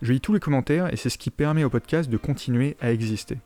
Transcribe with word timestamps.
Je 0.00 0.12
lis 0.12 0.20
tous 0.20 0.32
les 0.32 0.38
commentaires 0.40 0.92
et 0.92 0.96
c'est 0.96 1.10
ce 1.10 1.18
qui 1.18 1.30
permet 1.30 1.64
au 1.64 1.70
podcast 1.70 2.08
de 2.08 2.16
continuer 2.16 2.76
à 2.80 2.92
exister. 2.92 3.38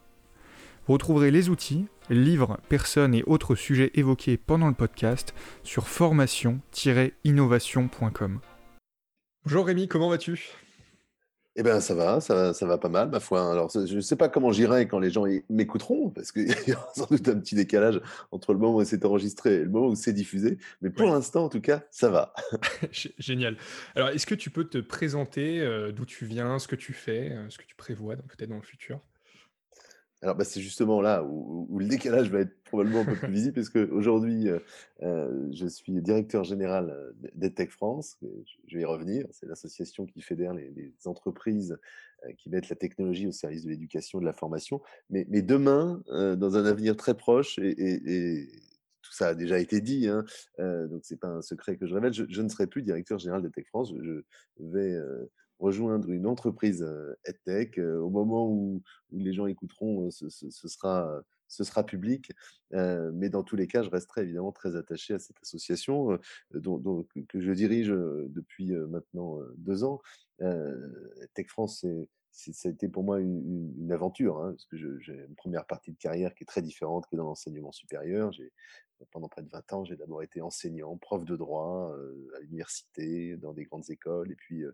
Vous 0.87 0.93
retrouverez 0.95 1.31
les 1.31 1.49
outils, 1.49 1.87
livres, 2.11 2.59
personnes 2.69 3.15
et 3.15 3.23
autres 3.27 3.55
sujets 3.55 3.91
évoqués 3.95 4.37
pendant 4.37 4.69
le 4.69 4.75
podcast 4.75 5.33
sur 5.63 5.89
formation-innovation.com. 5.89 8.41
Bonjour 9.45 9.67
Rémi, 9.67 9.89
comment 9.89 10.11
vas-tu? 10.11 10.51
Eh 11.55 11.63
bien, 11.63 11.81
ça 11.81 11.95
va, 11.95 12.21
ça, 12.21 12.55
ça 12.55 12.67
va 12.67 12.79
pas 12.79 12.89
mal, 12.89 13.11
ma 13.11 13.21
foi. 13.21 13.51
Alors, 13.51 13.71
je 13.71 13.95
ne 13.95 14.01
sais 14.01 14.17
pas 14.17 14.29
comment 14.31 14.53
j'irai 14.53 14.89
quand 14.89 14.99
les 14.99 15.11
gens 15.11 15.25
m'écouteront, 15.51 16.11
parce 16.11 16.33
qu'il 16.33 16.49
y 16.67 16.73
aura 16.73 16.89
sans 16.95 17.07
doute 17.07 17.29
un 17.29 17.39
petit 17.39 17.55
décalage 17.55 18.01
entre 18.31 18.53
le 18.55 18.59
moment 18.59 18.77
où 18.77 18.85
c'est 18.85 19.05
enregistré 19.05 19.57
et 19.57 19.65
le 19.65 19.69
moment 19.69 19.89
où 19.89 19.95
c'est 19.95 20.15
diffusé. 20.15 20.59
Mais 20.81 20.89
pour 20.89 21.07
l'instant, 21.07 21.45
en 21.45 21.49
tout 21.51 21.61
cas, 21.61 21.83
ça 21.91 22.09
va. 22.09 22.33
Génial. 23.19 23.57
Alors, 23.95 24.09
est-ce 24.09 24.27
que 24.27 24.35
tu 24.35 24.49
peux 24.49 24.65
te 24.65 24.79
présenter 24.79 25.61
euh, 25.61 25.93
d'où 25.93 26.07
tu 26.07 26.25
viens, 26.25 26.59
ce 26.59 26.69
que 26.69 26.77
tu 26.77 26.95
fais, 26.95 27.33
euh, 27.33 27.51
ce 27.51 27.59
que 27.59 27.65
tu 27.65 27.75
prévois 27.75 28.17
peut-être 28.17 28.49
dans 28.49 28.57
le 28.57 28.63
futur? 28.63 29.01
Alors, 30.23 30.37
bah, 30.37 30.45
c'est 30.45 30.61
justement 30.61 31.01
là 31.01 31.25
où, 31.25 31.79
le 31.79 31.89
décalage 31.89 32.31
va 32.31 32.41
être 32.41 32.63
probablement 32.63 33.01
un 33.01 33.05
peu 33.05 33.17
plus 33.17 33.33
visible, 33.33 33.55
parce 33.55 33.71
qu'aujourd'hui, 33.71 34.49
euh, 34.49 34.61
euh, 35.03 35.49
je 35.53 35.67
suis 35.67 36.01
directeur 36.01 36.45
général 36.45 36.91
euh, 36.91 37.13
d'EdTech 37.35 37.71
France. 37.71 38.19
Je 38.69 38.77
vais 38.77 38.83
y 38.83 38.85
revenir. 38.85 39.27
C'est 39.33 39.47
l'association 39.47 40.07
qui 40.07 40.21
fédère 40.23 40.55
les, 40.55 40.95
entreprises 41.05 41.77
qui 42.39 42.51
mettent 42.51 42.69
la 42.69 42.77
technologie 42.77 43.27
au 43.27 43.33
service 43.33 43.65
de 43.65 43.71
l'éducation 43.71 44.21
de 44.21 44.25
la 44.25 44.33
formation. 44.33 44.81
Mais, 45.11 45.25
demain, 45.25 46.01
dans 46.09 46.57
un 46.57 46.65
avenir 46.67 46.97
très 46.97 47.15
proche, 47.15 47.59
et, 47.59 48.49
tout 49.03 49.13
ça 49.13 49.29
a 49.29 49.35
déjà 49.35 49.59
été 49.59 49.81
dit, 49.81 50.07
hein, 50.07 50.25
donc 50.59 51.01
c'est 51.03 51.19
pas 51.19 51.27
un 51.27 51.43
secret 51.43 51.77
que 51.77 51.87
je 51.87 51.95
révèle, 51.95 52.13
je, 52.13 52.43
ne 52.43 52.49
serai 52.49 52.69
plus 52.69 52.83
directeur 52.83 53.19
général 53.19 53.43
d'EdTech 53.43 53.67
France. 53.67 53.93
Je, 54.01 54.23
vais 54.61 54.97
rejoindre 55.63 56.11
une 56.11 56.27
entreprise 56.27 56.87
EdTech. 57.25 57.79
au 57.79 58.11
moment 58.11 58.49
où, 58.49 58.83
les 59.13 59.33
gens 59.33 59.47
écouteront, 59.47 60.11
ce, 60.11 60.29
sera, 60.29 61.23
ce 61.49 61.65
sera 61.65 61.85
public. 61.85 62.33
mais 62.71 63.29
dans 63.29 63.43
tous 63.43 63.57
les 63.57 63.67
cas, 63.67 63.83
je 63.83 63.91
resterai 63.91 64.23
évidemment 64.23 64.53
très 64.53 64.77
attaché 64.77 65.15
à 65.15 65.19
cette 65.19 65.41
association 65.43 66.19
dont, 66.53 67.07
que 67.29 67.41
je 67.41 67.53
dirige 67.53 67.89
depuis 67.91 68.73
maintenant 68.73 69.39
deux 69.57 69.85
ans. 69.85 70.01
Tech 71.35 71.47
France, 71.49 71.87
ça 72.33 72.69
a 72.69 72.73
été 72.73 72.89
pour 72.89 73.05
moi 73.05 73.21
une, 73.21 73.93
aventure, 73.93 74.39
hein, 74.39 74.53
parce 74.53 74.65
que 74.65 74.77
j'ai 74.99 75.13
une 75.13 75.37
première 75.37 75.67
partie 75.67 75.93
de 75.93 75.99
carrière 75.99 76.35
qui 76.35 76.45
est 76.45 76.47
très 76.47 76.63
différente 76.63 77.07
que 77.07 77.17
dans 77.17 77.25
l'enseignement 77.25 77.73
supérieur. 77.73 78.31
Pendant 79.11 79.29
près 79.29 79.43
de 79.43 79.51
20 79.51 79.73
ans, 79.73 79.85
j'ai 79.85 79.97
d'abord 79.97 80.23
été 80.23 80.41
enseignant, 80.41 80.97
prof 80.97 81.25
de 81.25 81.37
droit 81.37 81.95
à 82.37 82.41
l'université, 82.41 83.37
dans 83.37 83.53
des 83.53 83.65
grandes 83.65 83.91
écoles, 83.91 84.33
et 84.33 84.37
puis 84.37 84.65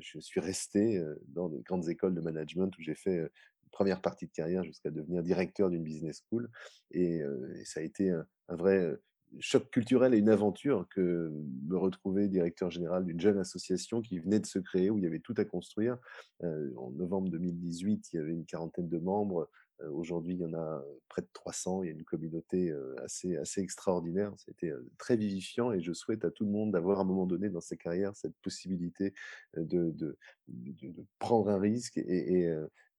je 0.00 0.18
suis 0.18 0.40
resté 0.40 1.02
dans 1.28 1.48
des 1.48 1.62
grandes 1.62 1.88
écoles 1.88 2.14
de 2.14 2.20
management 2.20 2.76
où 2.78 2.82
j'ai 2.82 2.94
fait 2.94 3.16
une 3.16 3.70
première 3.70 4.00
partie 4.00 4.26
de 4.26 4.32
carrière 4.32 4.64
jusqu'à 4.64 4.90
devenir 4.90 5.22
directeur 5.22 5.70
d'une 5.70 5.82
business 5.82 6.22
school. 6.28 6.50
Et, 6.90 7.22
ça 7.64 7.80
a 7.80 7.82
été 7.82 8.10
un, 8.10 8.26
vrai 8.48 8.96
choc 9.38 9.70
culturel 9.70 10.12
et 10.12 10.18
une 10.18 10.28
aventure 10.28 10.88
que 10.90 11.32
me 11.68 11.76
retrouver 11.76 12.28
directeur 12.28 12.70
général 12.70 13.04
d'une 13.04 13.20
jeune 13.20 13.38
association 13.38 14.02
qui 14.02 14.18
venait 14.18 14.40
de 14.40 14.46
se 14.46 14.58
créer, 14.58 14.90
où 14.90 14.98
il 14.98 15.04
y 15.04 15.06
avait 15.06 15.20
tout 15.20 15.34
à 15.36 15.44
construire. 15.44 15.98
en 16.42 16.90
novembre 16.92 17.30
2018, 17.30 18.12
il 18.12 18.16
y 18.16 18.18
avait 18.18 18.32
une 18.32 18.46
quarantaine 18.46 18.88
de 18.88 18.98
membres. 18.98 19.48
Aujourd'hui, 19.92 20.34
il 20.34 20.40
y 20.40 20.44
en 20.44 20.54
a 20.54 20.84
près 21.08 21.22
de 21.22 21.28
300. 21.32 21.82
Il 21.82 21.86
y 21.86 21.88
a 21.90 21.92
une 21.92 22.04
communauté 22.04 22.72
assez, 23.02 23.36
assez 23.36 23.60
extraordinaire. 23.60 24.32
C'était 24.36 24.72
très 24.98 25.16
vivifiant 25.16 25.72
et 25.72 25.80
je 25.80 25.92
souhaite 25.92 26.24
à 26.24 26.30
tout 26.30 26.44
le 26.44 26.50
monde 26.50 26.72
d'avoir 26.72 26.98
à 26.98 27.02
un 27.02 27.04
moment 27.04 27.26
donné 27.26 27.48
dans 27.48 27.60
sa 27.60 27.76
carrière 27.76 28.14
cette 28.14 28.36
possibilité 28.42 29.14
de, 29.56 29.90
de, 29.90 30.16
de, 30.48 31.06
prendre 31.18 31.48
un 31.48 31.58
risque 31.58 31.98
et, 31.98 32.46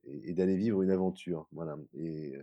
et, 0.05 0.33
d'aller 0.33 0.55
vivre 0.55 0.81
une 0.81 0.91
aventure. 0.91 1.47
Voilà. 1.51 1.77
Et 1.97 2.33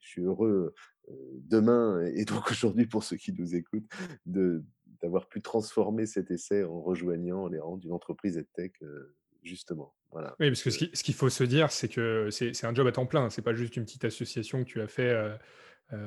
je 0.00 0.08
suis 0.08 0.22
heureux 0.22 0.74
demain 1.08 2.04
et 2.06 2.24
donc 2.24 2.50
aujourd'hui 2.50 2.86
pour 2.86 3.04
ceux 3.04 3.16
qui 3.16 3.32
nous 3.32 3.54
écoutent 3.54 3.88
d'avoir 4.26 5.28
pu 5.28 5.42
transformer 5.42 6.06
cet 6.06 6.30
essai 6.30 6.64
en 6.64 6.80
rejoignant 6.80 7.46
les 7.46 7.58
rangs 7.58 7.76
d'une 7.76 7.92
entreprise 7.92 8.38
EdTech 8.38 8.80
justement. 9.42 9.94
Voilà. 10.14 10.36
Oui, 10.40 10.48
parce 10.48 10.62
que 10.62 10.70
ce 10.70 11.02
qu'il 11.02 11.14
faut 11.14 11.28
se 11.28 11.44
dire, 11.44 11.70
c'est 11.70 11.88
que 11.88 12.28
c'est 12.30 12.64
un 12.64 12.72
job 12.74 12.86
à 12.86 12.92
temps 12.92 13.04
plein. 13.04 13.30
C'est 13.30 13.42
pas 13.42 13.52
juste 13.52 13.76
une 13.76 13.84
petite 13.84 14.04
association 14.04 14.62
que 14.62 14.68
tu 14.68 14.80
as 14.80 14.86
fait 14.86 15.12
à 15.12 15.36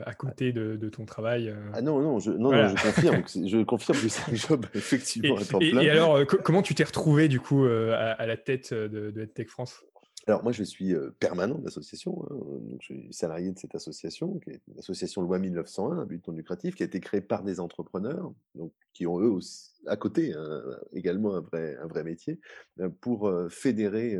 ah. 0.05 0.13
côté 0.15 0.53
de, 0.53 0.89
ton 0.89 1.05
travail. 1.05 1.53
Ah 1.73 1.81
non, 1.81 2.01
non, 2.01 2.19
je, 2.19 2.31
non, 2.31 2.51
je 2.51 2.81
confirme. 2.81 3.23
je 3.47 3.63
confirme 3.63 3.99
que 3.99 4.07
c'est 4.07 4.31
un 4.31 4.35
job 4.35 4.65
effectivement 4.73 5.37
à 5.37 5.43
temps 5.43 5.59
plein. 5.59 5.81
Et, 5.81 5.89
alors, 5.89 6.25
comment 6.25 6.61
tu 6.61 6.73
t'es 6.73 6.85
retrouvé 6.85 7.27
du 7.27 7.41
coup 7.41 7.65
à, 7.65 8.25
la 8.25 8.37
tête 8.37 8.73
de, 8.73 9.11
de 9.11 9.21
EdTech 9.21 9.49
France? 9.49 9.83
Alors 10.27 10.43
moi, 10.43 10.51
je 10.51 10.63
suis 10.63 10.93
permanent 11.19 11.57
de 11.57 11.63
l'association, 11.63 12.25
hein, 12.29 12.35
je 12.81 12.85
suis 12.85 13.07
salarié 13.13 13.53
de 13.53 13.57
cette 13.57 13.75
association, 13.75 14.39
qui 14.39 14.49
est 14.51 14.61
l'association 14.75 15.21
Loi 15.21 15.39
1901, 15.39 15.99
un 15.99 16.05
but 16.05 16.27
non 16.27 16.33
lucratif, 16.33 16.75
qui 16.75 16.83
a 16.83 16.85
été 16.85 16.99
créée 16.99 17.21
par 17.21 17.43
des 17.43 17.61
entrepreneurs, 17.61 18.33
donc 18.53 18.73
qui 18.93 19.07
ont 19.07 19.19
eux 19.21 19.29
aussi, 19.29 19.71
à 19.87 19.95
côté 19.97 20.33
également 20.93 21.35
un 21.35 21.41
vrai, 21.41 21.77
un 21.81 21.87
vrai 21.87 22.03
métier, 22.03 22.39
pour 23.01 23.31
fédérer 23.49 24.17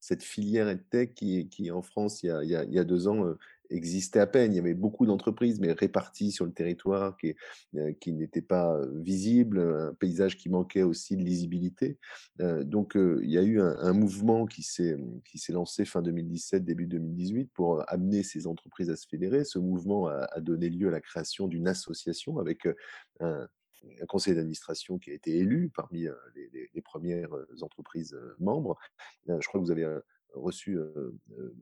cette 0.00 0.22
filière 0.22 0.68
EdTech 0.68 1.14
qui, 1.14 1.48
qui 1.48 1.70
en 1.70 1.82
France, 1.82 2.22
il 2.22 2.26
y 2.26 2.30
a, 2.30 2.64
il 2.64 2.72
y 2.72 2.78
a, 2.78 2.84
deux 2.84 3.08
ans, 3.08 3.34
existait 3.70 4.20
à 4.20 4.26
peine. 4.26 4.52
Il 4.52 4.56
y 4.56 4.60
avait 4.60 4.74
beaucoup 4.74 5.06
d'entreprises, 5.06 5.60
mais 5.60 5.72
réparties 5.72 6.32
sur 6.32 6.44
le 6.44 6.52
territoire, 6.52 7.16
qui, 7.16 7.34
qui 8.00 8.12
n'étaient 8.12 8.42
pas 8.42 8.80
visibles, 8.94 9.60
un 9.60 9.94
paysage 9.94 10.36
qui 10.36 10.48
manquait 10.48 10.82
aussi 10.82 11.16
de 11.16 11.22
lisibilité. 11.22 11.98
donc, 12.38 12.96
il 12.96 13.30
y 13.30 13.38
a 13.38 13.42
eu 13.42 13.60
un, 13.60 13.92
mouvement 13.92 14.46
qui 14.46 14.62
s'est 14.62 14.96
lancé 15.50 15.84
fin 15.84 16.02
2017, 16.02 16.64
début 16.64 16.86
2018, 16.86 17.50
pour 17.52 17.82
amener 17.88 18.22
ces 18.22 18.46
entreprises 18.46 18.90
à 18.90 18.96
se 18.96 19.06
fédérer. 19.06 19.44
Ce 19.44 19.58
mouvement 19.58 20.06
a, 20.08 20.40
donné 20.40 20.68
lieu 20.68 20.88
à 20.88 20.92
la 20.92 21.00
création 21.00 21.48
d'une 21.48 21.68
association 21.68 22.38
avec 22.38 22.66
un, 23.20 23.48
conseil 24.08 24.34
d'administration 24.34 24.98
qui 24.98 25.10
a 25.10 25.14
été 25.14 25.36
élu 25.36 25.70
parmi 25.74 26.06
les, 26.34 26.82
premières 26.82 27.30
entreprises 27.62 28.16
membres. 28.38 28.78
Je 29.26 29.46
crois 29.46 29.60
que 29.60 29.64
vous 29.64 29.70
avez 29.70 29.86
reçu 30.32 30.78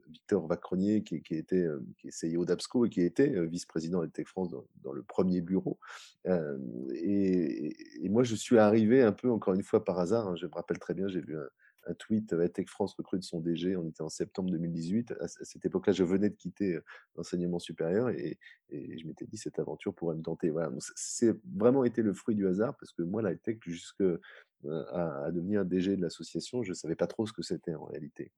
Victor 0.07 0.47
Vacronier, 0.47 1.03
qui, 1.03 1.15
était 1.31 1.67
qui 1.97 2.07
est 2.07 2.35
CEO 2.35 2.45
d'Absco 2.45 2.85
et 2.85 2.89
qui 2.89 3.01
était 3.01 3.45
vice-président 3.45 4.01
de 4.01 4.07
Tech 4.07 4.27
France 4.27 4.49
dans, 4.83 4.93
le 4.93 5.03
premier 5.03 5.41
bureau. 5.41 5.79
Et, 6.93 7.75
moi, 8.09 8.23
je 8.23 8.35
suis 8.35 8.57
arrivé 8.57 9.01
un 9.01 9.11
peu, 9.11 9.29
encore 9.31 9.53
une 9.53 9.63
fois, 9.63 9.83
par 9.83 9.99
hasard. 9.99 10.29
Hein, 10.29 10.35
je 10.35 10.45
me 10.45 10.53
rappelle 10.53 10.79
très 10.79 10.93
bien, 10.93 11.07
j'ai 11.07 11.21
vu 11.21 11.37
un, 11.37 11.47
un 11.87 11.93
tweet, 11.93 12.35
Tech 12.53 12.67
France 12.67 12.93
recrute 12.95 13.23
son 13.23 13.39
DG, 13.39 13.75
on 13.75 13.87
était 13.87 14.01
en 14.01 14.09
septembre 14.09 14.49
2018. 14.51 15.13
À, 15.19 15.27
cette 15.27 15.65
époque-là, 15.65 15.93
je 15.93 16.03
venais 16.03 16.29
de 16.29 16.35
quitter 16.35 16.79
l'enseignement 17.15 17.59
supérieur 17.59 18.09
et, 18.09 18.37
je 18.69 19.05
m'étais 19.07 19.25
dit, 19.25 19.37
cette 19.37 19.59
aventure 19.59 19.93
pourrait 19.93 20.15
me 20.15 20.21
tenter. 20.21 20.51
C'est 20.95 21.35
vraiment 21.55 21.83
été 21.83 22.01
le 22.01 22.13
fruit 22.13 22.35
du 22.35 22.47
hasard 22.47 22.75
parce 22.77 22.91
que 22.91 23.01
moi, 23.01 23.21
la 23.21 23.35
tech, 23.35 23.57
jusque 23.65 24.03
à, 24.65 25.31
devenir 25.31 25.65
DG 25.65 25.95
de 25.95 26.01
l'association, 26.01 26.63
je 26.63 26.69
ne 26.69 26.75
savais 26.75 26.95
pas 26.95 27.07
trop 27.07 27.25
ce 27.25 27.33
que 27.33 27.41
c'était 27.41 27.75
en 27.75 27.85
réalité. 27.85 28.31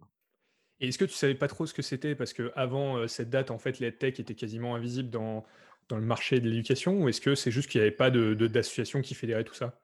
Et 0.80 0.90
est-ce 0.90 0.98
que 0.98 1.06
tu 1.06 1.14
savais 1.14 1.36
pas 1.36 1.48
trop 1.48 1.66
ce 1.66 1.74
que 1.74 1.82
c'était? 1.82 2.16
Parce 2.16 2.34
que 2.34 2.52
avant 2.56 3.08
cette 3.08 3.30
date, 3.30 3.52
en 3.52 3.58
fait, 3.58 3.80
les 3.80 3.96
tech 3.96 4.20
était 4.20 4.36
quasiment 4.36 4.76
invisible 4.76 5.10
dans, 5.10 5.46
le 5.92 6.02
marché 6.02 6.40
de 6.40 6.48
l'éducation 6.48 7.02
ou 7.02 7.10
est-ce 7.10 7.20
que 7.20 7.34
c'est 7.34 7.50
juste 7.50 7.68
qu'il 7.68 7.82
n'y 7.82 7.88
avait 7.88 7.96
pas 7.96 8.12
d'association 8.12 9.02
qui 9.02 9.16
fédérait 9.16 9.44
tout 9.44 9.56
ça? 9.56 9.82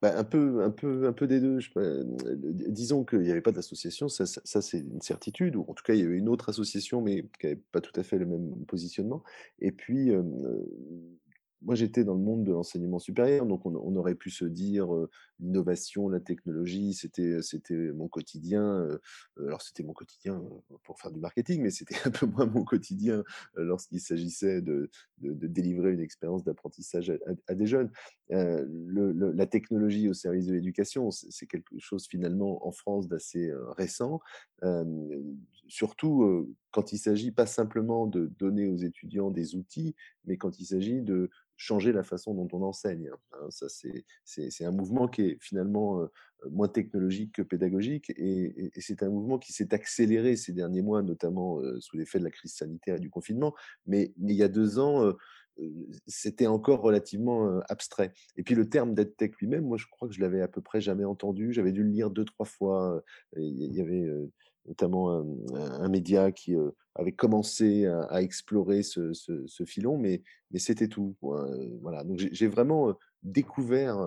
Bah, 0.00 0.16
un, 0.16 0.24
peu, 0.24 0.62
un, 0.62 0.70
peu, 0.70 1.06
un 1.06 1.12
peu 1.12 1.26
des 1.26 1.40
deux. 1.40 1.58
disons 2.42 3.04
qu'il 3.04 3.20
n'y 3.20 3.30
avait 3.30 3.40
pas 3.40 3.52
d'association, 3.52 4.08
ça, 4.08 4.26
c'est 4.26 4.78
une 4.78 5.00
certitude, 5.00 5.56
ou 5.56 5.64
en 5.68 5.74
tout 5.74 5.82
cas 5.84 5.94
il 5.94 6.00
y 6.00 6.04
avait 6.04 6.18
une 6.18 6.28
autre 6.28 6.48
association, 6.50 7.00
mais 7.00 7.24
qui 7.40 7.46
n'avait 7.46 7.60
pas 7.72 7.80
tout 7.80 7.98
à 7.98 8.02
fait 8.02 8.18
le 8.18 8.26
même 8.26 8.64
positionnement. 8.66 9.24
Et 9.60 9.72
puis, 9.72 10.12
moi, 11.62 11.74
j'étais 11.74 12.04
dans 12.04 12.14
le 12.14 12.20
monde 12.20 12.44
de 12.44 12.52
l'enseignement 12.52 12.98
supérieur, 12.98 13.44
donc 13.44 13.66
on, 13.66 13.96
aurait 13.96 14.14
pu 14.14 14.30
se 14.30 14.44
dire 14.44 14.88
l'innovation, 15.40 16.08
la 16.08 16.20
technologie, 16.20 16.94
c'était 16.94 17.42
c'était 17.42 17.92
mon 17.92 18.06
quotidien. 18.08 18.88
alors 19.38 19.60
c'était 19.60 19.82
mon 19.82 19.92
quotidien 19.92 20.40
pour 20.84 21.00
faire 21.00 21.10
du 21.10 21.18
marketing, 21.18 21.62
mais 21.62 21.70
c'était 21.70 21.96
un 22.06 22.10
peu 22.10 22.26
moins 22.26 22.46
mon 22.46 22.64
quotidien 22.64 23.24
lorsqu'il 23.56 24.00
s'agissait 24.00 24.62
de, 24.62 24.88
de, 25.18 25.46
délivrer 25.46 25.92
une 25.92 26.00
expérience 26.00 26.44
d'apprentissage 26.44 27.12
à, 27.48 27.54
des 27.54 27.66
jeunes. 27.66 27.90
la 28.28 29.46
technologie 29.46 30.08
au 30.08 30.14
service 30.14 30.46
de 30.46 30.52
l'éducation, 30.52 31.10
c'est 31.10 31.46
quelque 31.46 31.76
chose 31.78 32.06
finalement 32.06 32.66
en 32.66 32.70
France 32.70 33.08
d'assez 33.08 33.52
récent. 33.76 34.20
surtout, 35.66 36.54
quand 36.70 36.92
il 36.92 36.98
s'agit 36.98 37.32
pas 37.32 37.46
simplement 37.46 38.06
de 38.06 38.26
donner 38.38 38.68
aux 38.68 38.76
étudiants 38.76 39.30
des 39.30 39.56
outils, 39.56 39.94
mais 40.24 40.36
quand 40.36 40.60
il 40.60 40.66
s'agit 40.66 41.02
de 41.02 41.30
changer 41.58 41.92
la 41.92 42.04
façon 42.04 42.34
dont 42.34 42.48
on 42.54 42.62
enseigne, 42.62 43.10
hein. 43.12 43.48
Ça, 43.50 43.66
c'est 43.68 44.64
un 44.64 44.72
mouvement 44.72 45.08
qui 45.08 45.22
est 45.24 45.38
finalement, 45.42 46.00
heu, 46.02 46.10
moins 46.50 46.68
technologique 46.68 47.34
que 47.34 47.42
pédagogique 47.42 48.10
et 48.16 48.70
c'est 48.80 49.02
un 49.02 49.10
mouvement 49.10 49.38
qui 49.38 49.52
s'est 49.52 49.74
accéléré 49.74 50.36
ces 50.36 50.52
derniers 50.54 50.82
mois, 50.82 51.02
notamment, 51.02 51.60
heu, 51.62 51.80
sous 51.80 51.96
l'effet 51.98 52.20
de 52.20 52.24
la 52.24 52.30
crise 52.30 52.54
sanitaire 52.54 52.96
et 52.96 53.00
du 53.00 53.10
confinement. 53.10 53.54
Mais 53.86 54.14
mais 54.18 54.34
il 54.34 54.38
y 54.38 54.42
a 54.44 54.48
2 54.48 54.78
ans, 54.78 55.12
c'était 56.06 56.46
encore 56.46 56.80
relativement, 56.82 57.60
abstrait. 57.68 58.12
Et 58.36 58.42
puis 58.44 58.54
le 58.54 58.68
terme 58.68 58.94
d'EdTech 58.94 59.36
lui-même, 59.38 59.64
moi 59.64 59.76
je 59.76 59.86
crois 59.90 60.08
que 60.08 60.14
je 60.14 60.20
l'avais 60.20 60.40
à 60.40 60.48
peu 60.48 60.62
près 60.62 60.80
jamais 60.80 61.04
entendu. 61.04 61.52
J'avais 61.52 61.72
dû 61.72 61.82
le 61.82 61.90
lire 61.90 62.10
deux 62.10 62.24
trois 62.24 62.46
fois, 62.46 63.02
il 63.36 63.74
y 63.74 63.80
avait, 63.80 64.08
notamment, 64.68 65.10
un 65.54 65.88
média 65.88 66.32
qui, 66.32 66.54
heu, 66.54 66.74
avait 66.94 67.12
commencé 67.12 67.86
à 67.86 68.22
explorer 68.22 68.82
ce 68.84 69.64
filon, 69.66 69.98
mais 69.98 70.22
c'était 70.56 70.88
tout, 70.88 71.16
heu, 71.24 71.78
voilà. 71.82 72.04
Donc 72.04 72.18
j'ai 72.18 72.46
vraiment, 72.48 72.90
heu, 72.90 72.94
découvert, 73.22 73.98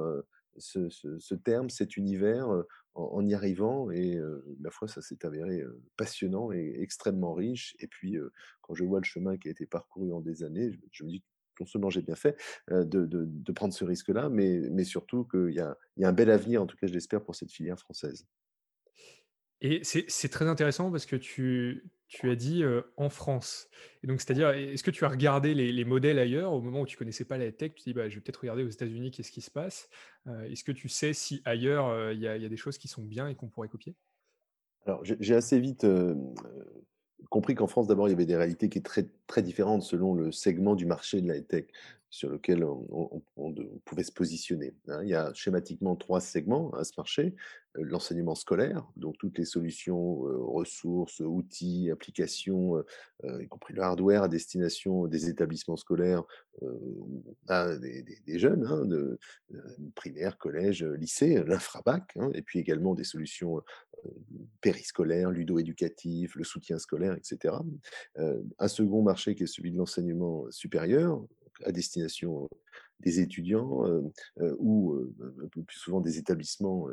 ce 0.58 1.36
terme, 1.36 1.69
cet 1.69 1.98
univers, 1.98 2.48
en 2.96 3.25
y 3.28 3.34
arrivant 3.34 3.90
et 3.92 4.18
heu, 4.18 4.44
ma 4.60 4.69
foi, 4.72 4.88
ça 4.88 5.02
s'est 5.02 5.25
avéré, 5.25 5.63
passionnant 5.98 6.52
et 6.52 6.75
extrêmement 6.81 7.34
riche 7.34 7.75
et 7.80 7.88
puis, 7.88 8.18
quand 8.62 8.74
je 8.75 8.84
vois 8.84 9.00
le 9.00 9.06
chemin 9.06 9.38
qui 9.38 9.48
a 9.50 9.52
été 9.52 9.66
parcouru 9.66 10.12
en 10.14 10.22
des 10.22 10.44
années, 10.44 10.72
je 10.92 11.04
me 11.06 11.10
dis: 11.10 11.24
non 11.60 11.66
seulement 11.68 11.90
j'ai 11.90 12.02
bien 12.02 12.16
fait, 12.16 12.38
de 12.69 13.52
prendre 13.54 13.74
ce 13.74 13.86
risque-là, 13.86 14.30
mais 14.30 14.84
surtout 14.84 15.25
qu'il 15.25 15.52
y 15.54 15.60
a 15.62 15.78
un 16.04 16.14
bel 16.14 16.30
avenir, 16.31 16.62
en 16.62 16.68
tout 16.68 16.78
cas 16.78 16.88
je 16.88 16.94
l'espère, 16.94 17.24
pour 17.24 17.36
cette 17.36 17.52
filière 17.52 17.80
française. 17.80 18.25
Et 19.62 19.84
c'est 19.84 20.30
très 20.30 20.48
intéressant 20.48 20.92
parce 20.92 21.06
que 21.06 21.16
tu 21.16 21.84
as 22.24 22.36
dit, 22.36 22.63
heu, 22.63 22.92
en 22.98 23.10
France 23.10 23.69
et 24.04 24.08
donc 24.08 24.19
c'est-à-dire, 24.19 24.50
est-ce 24.50 24.84
que 24.84 24.90
tu 24.92 25.06
as 25.06 25.10
regardé 25.10 25.54
les 25.54 25.72
les 25.72 25.86
modèles 25.86 26.18
ailleurs 26.19 26.52
au 26.54 26.62
moment 26.62 26.81
où 26.81 26.86
tu 26.88 26.98
connaissais 26.98 27.25
pas 27.25 27.38
la 27.38 27.52
tech? 27.52 27.74
Tu 27.75 27.84
dis: 27.84 27.94
«Bah, 27.94 28.10
je 28.10 28.16
vais 28.16 28.22
peut-être 28.22 28.38
regarder 28.42 28.63
aux 28.63 28.69
États-Unis 28.69 29.12
qu'est-ce 29.12 29.31
qui 29.31 29.42
se 29.42 29.52
passe?» 29.52 29.90
heu, 30.28 30.52
est-ce 30.52 30.63
que 30.63 30.72
tu 30.72 30.90
sais 30.90 31.13
si 31.13 31.42
ailleurs, 31.46 31.88
heu, 31.90 32.13
il 32.13 32.19
y 32.22 32.28
a 32.28 32.50
des 32.50 32.58
choses 32.58 32.78
qui 32.80 32.88
sont 32.88 33.04
bien 33.04 33.28
et 33.28 33.36
qu'on 33.36 33.50
pourrait 33.50 33.69
copier? 33.69 33.96
Alors 34.86 35.04
j'ai 35.04 35.36
assez 35.36 35.60
vite, 35.60 35.86
compris 37.30 37.56
qu'en 37.56 37.68
France, 37.68 37.88
d'abord, 37.88 38.07
il 38.07 38.12
y 38.12 38.14
avait 38.14 38.25
des 38.25 38.36
réalités 38.36 38.69
qui 38.69 38.80
étaient 38.80 39.10
très 39.28 39.42
différentes 39.42 39.84
selon 39.84 40.14
le 40.14 40.31
segment 40.31 40.75
du 40.75 40.86
marché 40.86 41.22
de 41.22 41.28
la 41.28 41.38
high-tech 41.38 41.68
sur 42.10 42.30
lequel 42.30 42.64
on 42.64 42.86
on 42.92 43.22
on 43.38 43.70
pouvait 43.86 44.04
se 44.04 44.12
positionner, 44.12 44.74
hein. 44.88 45.01
Il 45.04 45.10
y 45.10 45.16
a 45.16 45.33
schématiquement 45.33 45.95
3 45.95 46.22
segments 46.22 46.72
à 46.74 46.83
ce 46.83 46.94
marché, 46.98 47.36
l'enseignement 47.75 48.36
scolaire, 48.36 48.86
donc 48.98 49.16
toutes 49.18 49.38
les 49.38 49.45
solutions, 49.45 50.16
ressources, 50.19 51.22
outils, 51.22 51.89
applications, 51.92 52.83
y 53.24 53.48
compris 53.48 53.74
le 53.74 53.81
hardware 53.81 54.24
à 54.24 54.28
destination 54.28 55.07
des 55.07 55.30
établissements 55.30 55.78
scolaires, 55.78 56.24
des 57.50 58.39
jeunes, 58.39 58.66
hein, 58.68 58.86
de, 58.86 59.18
primaire, 59.95 60.38
collège, 60.38 60.83
lycée, 60.83 61.44
l'infra-bac, 61.45 62.12
hein 62.18 62.31
et 62.33 62.42
puis 62.42 62.60
également 62.60 62.94
des 62.94 63.06
solutions, 63.06 63.62
périscolaires, 64.62 65.31
ludo-éducatives, 65.31 66.33
le 66.36 66.44
soutien 66.44 66.80
scolaire 66.80 67.13
et 67.13 67.19
cetera. 67.24 67.63
Heu, 68.18 68.44
un 68.60 68.68
second 68.68 69.04
marché 69.04 69.36
qui 69.36 69.44
est 69.44 69.48
celui 69.48 69.72
de 69.72 69.78
l'enseignement 69.78 70.45
supérieur, 70.51 71.24
à 71.63 71.72
destination 71.72 72.48
des 73.01 73.19
étudiants, 73.19 73.86
heu 73.88 74.03
heu, 74.42 74.56
ou, 74.59 74.95
peu 75.51 75.63
plus 75.63 75.77
souvent 75.77 76.01
des 76.01 76.18
établissements, 76.18 76.88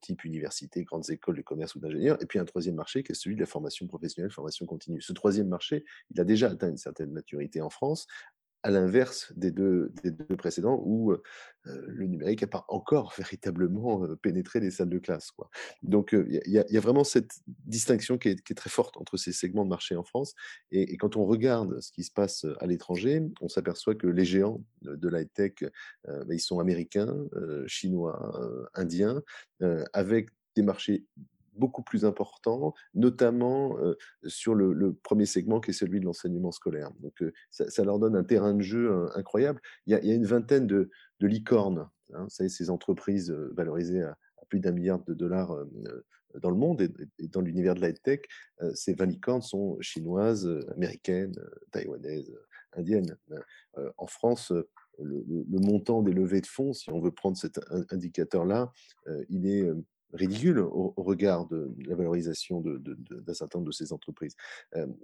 type 0.00 0.24
université, 0.24 0.84
grandes 0.84 1.08
écoles 1.10 1.36
de 1.36 1.42
commerce 1.42 1.74
ou 1.74 1.80
d'ingénieurs 1.80 2.22
et 2.22 2.26
puis 2.26 2.38
un 2.38 2.44
3e 2.44 2.74
marché 2.74 3.02
qui 3.02 3.12
est 3.12 3.14
celui 3.14 3.36
de 3.36 3.40
la 3.40 3.46
formation 3.46 3.86
professionnelle, 3.86 4.30
formation 4.30 4.66
continue. 4.66 5.00
Ce 5.02 5.12
3e 5.12 5.48
marché, 5.48 5.84
il 6.10 6.20
a 6.20 6.24
déjà 6.24 6.50
atteint 6.50 6.68
une 6.70 6.76
certaine 6.76 7.10
maturité 7.12 7.60
en 7.60 7.70
France, 7.70 8.06
à 8.64 8.70
l'inverse 8.70 9.32
des 9.36 9.52
2 9.52 9.92
des 10.02 10.10
2 10.10 10.36
précédents 10.36 10.82
où, 10.84 11.12
heu, 11.12 11.22
le 11.64 12.06
numérique 12.06 12.42
a 12.42 12.46
pas 12.48 12.64
encore 12.68 13.14
véritablement, 13.18 14.04
heu, 14.06 14.16
pénétré 14.16 14.60
les 14.60 14.70
salles 14.72 14.90
de 14.90 14.98
classe. 14.98 15.30
Donc 15.82 16.14
heu, 16.14 16.26
il 16.28 16.52
y 16.52 16.76
a 16.78 16.80
vraiment 16.80 17.04
cette 17.04 17.32
distinction 17.66 18.18
qui 18.18 18.28
est 18.30 18.54
très 18.56 18.70
forte 18.70 18.96
entre 18.98 19.16
ces 19.18 19.32
segments 19.32 19.64
de 19.64 19.70
marché 19.70 19.96
en 19.96 20.04
France 20.04 20.34
et 20.72 20.96
quand 20.98 21.16
on 21.16 21.24
regarde 21.26 21.80
ce 21.80 21.92
qui 21.92 22.04
se 22.04 22.12
passe, 22.12 22.46
à 22.60 22.66
l'étranger, 22.66 23.22
on 23.40 23.48
s'aperçoit 23.48 23.94
que 23.94 24.06
les 24.08 24.24
géants 24.24 24.62
de 24.82 24.96
de 24.96 25.08
la 25.08 25.20
heu, 25.22 25.70
bah, 26.06 26.34
ils 26.34 26.40
sont 26.40 26.58
américains, 26.60 27.16
chinois, 27.66 28.68
indiens, 28.74 29.22
avec 29.92 30.30
des 30.56 30.62
marchés 30.62 31.04
beaucoup 31.56 31.82
plus 31.82 32.04
importants, 32.04 32.74
notamment, 32.94 33.76
sur 34.26 34.54
le 34.54 34.94
1er 35.04 35.26
segment 35.26 35.60
qui 35.60 35.70
est 35.70 35.74
celui 35.74 36.00
de 36.00 36.04
l'enseignement 36.06 36.52
scolaire. 36.52 36.90
Donc 37.00 37.22
ça 37.50 37.70
ça 37.70 37.84
leur 37.84 37.98
donne 37.98 38.16
un 38.16 38.24
terrain 38.24 38.54
de 38.54 38.62
jeu, 38.62 39.06
incroyable. 39.14 39.60
Il 39.86 39.92
y 39.92 40.10
a 40.10 40.14
une 40.14 40.26
vingtaine 40.26 40.66
de 40.66 40.90
de 41.20 41.26
licornes, 41.26 41.88
hein, 42.14 42.26
savez, 42.28 42.48
ces 42.50 42.70
entreprises, 42.70 43.30
valorisées 43.56 44.02
à 44.02 44.16
plus 44.48 44.60
d'1 44.60 44.72
000 44.72 44.98
000 45.06 45.14
$, 45.14 45.52
hem, 45.62 45.68
heu, 45.88 46.04
dans 46.40 46.50
le 46.50 46.56
monde 46.56 46.82
et 46.82 47.28
dans 47.28 47.40
l'univers 47.40 47.74
de 47.76 47.80
la 47.80 47.90
heu, 48.62 48.72
ces 48.74 48.94
20 48.94 49.06
licornes 49.06 49.42
sont 49.42 49.78
chinoises, 49.80 50.48
américaines, 50.74 51.34
taïwanaises, 51.72 52.32
indiennes, 52.76 53.16
hein. 53.32 53.40
En 53.98 54.06
France, 54.08 54.52
le 55.00 55.58
montant 55.60 56.02
des 56.02 56.12
levées 56.12 56.40
de 56.40 56.46
fonds, 56.46 56.72
si 56.72 56.90
on 56.90 57.00
veut 57.00 57.10
prendre 57.12 57.36
cet 57.36 57.58
in 57.70 57.84
indicateur-là, 57.90 58.72
il 59.28 59.46
est, 59.48 59.68
ridicule 60.14 60.60
au 60.60 60.94
au 60.96 61.02
regard 61.04 61.46
de 61.48 61.74
la 61.86 61.96
valorisation 61.96 62.60
de 62.62 62.78
de 62.78 62.94
de 62.94 63.20
d'un 63.20 63.34
certain 63.34 63.58
nombre 63.60 63.68
de 63.68 63.74
ces 63.74 63.92
entreprises. 63.92 64.36
Hem, 64.74 64.96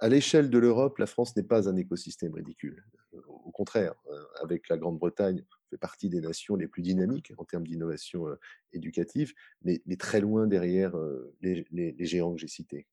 à 0.00 0.08
l'échelle 0.08 0.50
de 0.50 0.58
l'Europe, 0.58 0.98
la 0.98 1.06
France 1.06 1.34
n'est 1.36 1.42
pas 1.42 1.68
un 1.68 1.76
écosystème 1.76 2.34
ridicule. 2.34 2.84
Au 3.28 3.50
contraire, 3.50 3.94
heu, 4.12 4.26
avec 4.42 4.68
la 4.68 4.76
Grande-Bretagne, 4.76 5.42
on 5.50 5.70
fait 5.70 5.78
partie 5.78 6.10
des 6.10 6.20
nations 6.20 6.54
les 6.56 6.68
plus 6.68 6.82
dynamiques 6.82 7.32
en 7.38 7.44
termes 7.44 7.66
d'innovation, 7.66 8.28
heu, 8.28 8.38
éducative, 8.72 9.32
mais 9.62 9.82
mais 9.86 9.96
très 9.96 10.20
loin 10.20 10.46
derrière, 10.46 10.96
heu, 10.98 11.34
les 11.40 11.66
les 11.70 11.92
les 11.92 12.04
géants 12.06 12.34
que 12.34 12.40
j'ai 12.40 12.48
cités. 12.48 12.86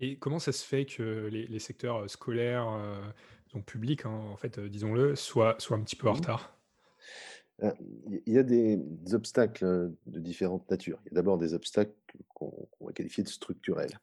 Et 0.00 0.18
comment 0.18 0.38
ça 0.38 0.52
se 0.52 0.64
fait 0.64 0.86
que 0.86 1.26
les 1.26 1.46
les 1.46 1.58
secteurs, 1.58 2.08
scolaires, 2.08 2.68
donc 3.52 3.66
publics, 3.66 4.04
hein, 4.06 4.10
en 4.10 4.36
fait, 4.36 4.60
disons-le, 4.60 5.16
soient 5.16 5.56
soient 5.58 5.76
un 5.76 5.82
petit 5.82 5.96
peu 5.96 6.08
en 6.08 6.12
Mmh 6.12 6.18
mh. 6.20 6.28
retard? 6.28 6.56
Heu, 7.62 7.72
il 8.26 8.32
y 8.32 8.38
a 8.38 8.42
des 8.42 8.78
obstacles, 9.12 9.92
de 10.06 10.20
différentes 10.20 10.70
natures. 10.70 11.00
Il 11.06 11.08
y 11.08 11.14
a 11.14 11.16
d'abord 11.16 11.38
des 11.38 11.54
obstacles 11.54 11.94
qu'on 12.34 12.68
va 12.80 12.92
qualifier 12.92 13.24
de 13.24 13.28
structurels, 13.28 13.98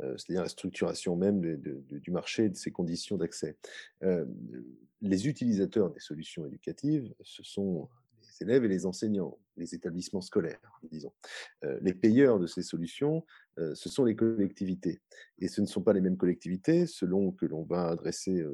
c'est-à-dire 0.00 0.42
la 0.42 0.48
structuration 0.48 1.16
même 1.16 1.40
du 1.40 2.10
marché 2.10 2.44
et 2.44 2.48
de 2.50 2.56
ses 2.56 2.70
conditions 2.70 3.16
d'accès. 3.16 3.56
Hem, 4.02 4.34
les 5.00 5.28
utilisateurs 5.28 5.90
des 5.90 6.00
solutions 6.00 6.46
éducatives, 6.46 7.14
ce 7.22 7.42
sont 7.42 7.88
les 8.20 8.46
élèves 8.46 8.64
et 8.64 8.68
les 8.68 8.84
enseignants, 8.86 9.38
les 9.56 9.74
établissements 9.74 10.20
scolaires, 10.20 10.80
disons. 10.90 11.12
Heu, 11.64 11.78
les 11.82 11.94
payeurs 11.94 12.38
de 12.38 12.46
ces 12.46 12.62
solutions, 12.62 13.24
ce 13.56 13.88
sont 13.88 14.04
les 14.04 14.14
collectivités 14.16 15.00
et 15.38 15.48
ce 15.48 15.60
ne 15.60 15.66
sont 15.66 15.82
pas 15.82 15.92
les 15.92 16.00
mêmes 16.00 16.16
collectivités 16.16 16.86
selon 16.86 17.32
que 17.32 17.46
l'on 17.46 17.64
va 17.64 17.88
adresser, 17.88 18.44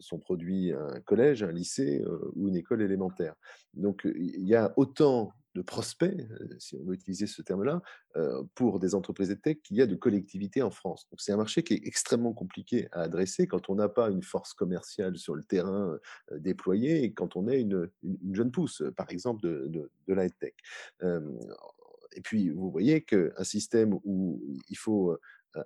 son 0.00 0.18
produit 0.18 0.72
à 0.72 0.80
un 0.82 1.00
collège, 1.00 1.42
un 1.42 1.52
lycée, 1.52 2.02
heu, 2.06 2.30
ou 2.34 2.48
une 2.48 2.56
école 2.56 2.82
élémentaire. 2.82 3.34
Donc 3.74 4.02
il 4.04 4.46
y 4.46 4.54
a 4.54 4.72
autant 4.76 5.32
de 5.54 5.60
prospects, 5.60 6.14
heu, 6.18 6.48
si 6.58 6.76
on 6.76 6.84
veut 6.84 6.94
utiliser 6.94 7.26
ce 7.26 7.42
terme-là, 7.42 7.82
heu, 8.16 8.42
pour 8.54 8.78
des 8.80 8.94
entreprises 8.94 9.30
EdTech 9.30 9.62
qu'il 9.62 9.76
y 9.76 9.82
a 9.82 9.86
de 9.86 9.94
collectivités 9.96 10.62
en 10.62 10.70
France. 10.70 11.06
Donc 11.10 11.20
c'est 11.20 11.32
un 11.32 11.36
marché 11.36 11.62
qui 11.62 11.74
est 11.74 11.86
extrêmement 11.86 12.32
compliqué 12.32 12.88
à 12.92 13.02
adresser 13.02 13.46
quand 13.46 13.68
on 13.68 13.74
n'a 13.74 13.88
pas 13.90 14.10
une 14.10 14.22
force 14.22 14.54
commerciale 14.54 15.16
sur 15.18 15.34
le 15.34 15.42
terrain, 15.44 15.98
déployée 16.36 17.04
et 17.04 17.12
quand 17.12 17.36
on 17.36 17.48
est 17.48 17.60
une 17.60 17.90
une 18.02 18.18
une 18.22 18.34
jeune 18.34 18.50
pousse, 18.50 18.82
par 18.96 19.10
exemple 19.10 19.42
de 19.42 19.66
de 19.68 19.90
de 20.08 20.14
la. 20.14 20.26
Hem, 21.02 21.38
et 22.14 22.20
puis 22.20 22.50
vous 22.50 22.70
voyez 22.70 23.02
qu'un 23.04 23.44
système 23.44 23.94
où 24.04 24.42
il 24.68 24.76
faut, 24.76 25.16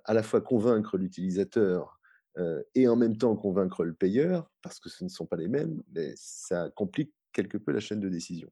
à 0.05 0.13
la 0.13 0.23
fois 0.23 0.41
convaincre 0.41 0.97
l'utilisateur, 0.97 1.96
heu, 2.37 2.65
et 2.75 2.87
en 2.87 2.95
même 2.95 3.17
temps 3.17 3.35
convaincre 3.35 3.83
le 3.85 3.93
payeur, 3.93 4.51
parce 4.63 4.79
que 4.79 4.89
ce 4.89 5.03
ne 5.03 5.09
sont 5.09 5.25
pas 5.27 5.37
les 5.37 5.47
mêmes, 5.49 5.83
ça 6.15 6.69
complique 6.75 7.13
quelque 7.33 7.57
peu 7.57 7.71
la 7.71 7.79
chaîne 7.81 7.99
de 8.01 8.09
décision. 8.09 8.51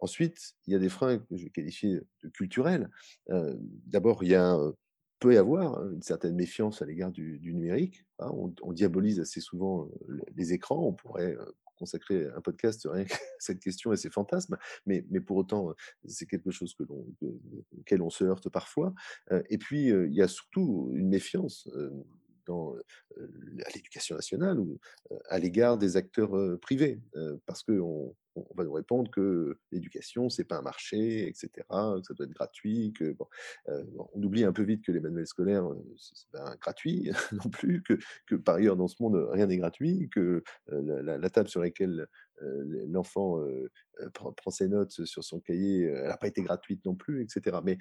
Ensuite, 0.00 0.54
il 0.66 0.72
y 0.72 0.76
a 0.76 0.80
des 0.80 0.88
freins 0.90 1.18
que 1.18 1.36
je 1.36 1.44
vais 1.44 1.50
qualifier 1.50 2.00
de 2.24 2.28
culturels. 2.30 2.90
Heu, 3.30 3.58
d'abord, 3.86 4.24
il 4.24 4.34
heu, 4.34 4.74
peut 5.20 5.34
y 5.34 5.38
avoir 5.38 5.82
une 5.90 6.02
certaine 6.02 6.36
méfiance 6.36 6.82
à 6.82 6.86
l'égard 6.86 7.12
du 7.12 7.40
numérique, 7.54 8.04
hein. 8.20 8.30
On 8.62 8.72
diabolise 8.72 9.20
assez 9.20 9.40
souvent, 9.40 9.88
les 10.36 10.52
écrans. 10.54 10.84
On 10.86 10.92
pourrait, 10.94 11.36
consacrer 11.76 12.26
un 12.36 12.40
podcast 12.40 12.88
rien 12.90 13.04
qu'à 13.04 13.16
cette 13.38 13.60
question 13.60 13.92
et 13.92 13.96
ces 13.96 14.10
fantasmes, 14.10 14.56
mais 14.86 15.02
pour 15.20 15.36
autant, 15.38 15.74
c'est 16.06 16.26
quelque 16.26 16.50
chose 16.50 16.74
que 16.74 16.82
l'on 16.84 17.06
que 17.20 17.26
auquel 17.78 18.02
on 18.02 18.10
se 18.10 18.24
heurte 18.24 18.48
parfois. 18.48 18.94
Et 19.50 19.58
puis, 19.58 19.88
il 19.90 20.12
y 20.14 20.22
a 20.22 20.28
surtout 20.28 20.90
une 20.94 21.08
méfiance, 21.08 21.68
à 22.48 23.70
l'éducation 23.74 24.16
nationale 24.16 24.58
ou, 24.58 24.78
à 25.28 25.38
l'égard 25.38 25.78
des 25.78 25.96
acteurs, 25.96 26.58
privés, 26.60 27.00
parce 27.46 27.62
qu'on 27.62 28.14
on 28.50 28.54
va 28.54 28.64
nous 28.64 28.72
répondre 28.72 29.10
que 29.10 29.58
l'éducation, 29.72 30.28
c'est 30.28 30.44
pas 30.44 30.58
un 30.58 30.62
marché, 30.62 31.28
etc., 31.28 31.50
que 31.68 32.02
ça 32.02 32.14
doit 32.14 32.26
être 32.26 32.32
gratuit, 32.32 32.92
que 32.92 33.12
bon, 33.12 33.26
on 33.66 34.22
oublie 34.22 34.44
un 34.44 34.52
peu 34.52 34.62
vite 34.62 34.84
que 34.84 34.92
les 34.92 35.00
manuels 35.00 35.26
scolaires, 35.26 35.68
c'est 35.96 36.30
pas 36.30 36.56
gratuit 36.56 37.10
non 37.32 37.50
plus, 37.50 37.82
que, 37.82 37.98
que 38.26 38.34
par 38.34 38.56
ailleurs 38.56 38.76
dans 38.76 38.88
ce 38.88 38.96
monde, 39.00 39.16
rien 39.30 39.46
n'est 39.46 39.56
gratuit, 39.56 40.08
que 40.10 40.42
la, 40.68 41.30
table 41.30 41.48
sur 41.48 41.60
laquelle 41.60 42.06
l'enfant 42.40 43.42
prend, 44.14 44.50
ses 44.50 44.68
notes 44.68 45.04
sur 45.04 45.24
son 45.24 45.40
cahier, 45.40 45.82
elle 45.82 46.08
n'a 46.08 46.16
pas 46.16 46.28
été 46.28 46.42
gratuite 46.42 46.84
non 46.84 46.94
plus, 46.94 47.22
etc. 47.22 47.58
Mais 47.64 47.78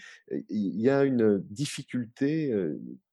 il 0.50 0.80
y 0.80 0.90
a 0.90 1.04
une 1.04 1.40
difficulté 1.40 2.54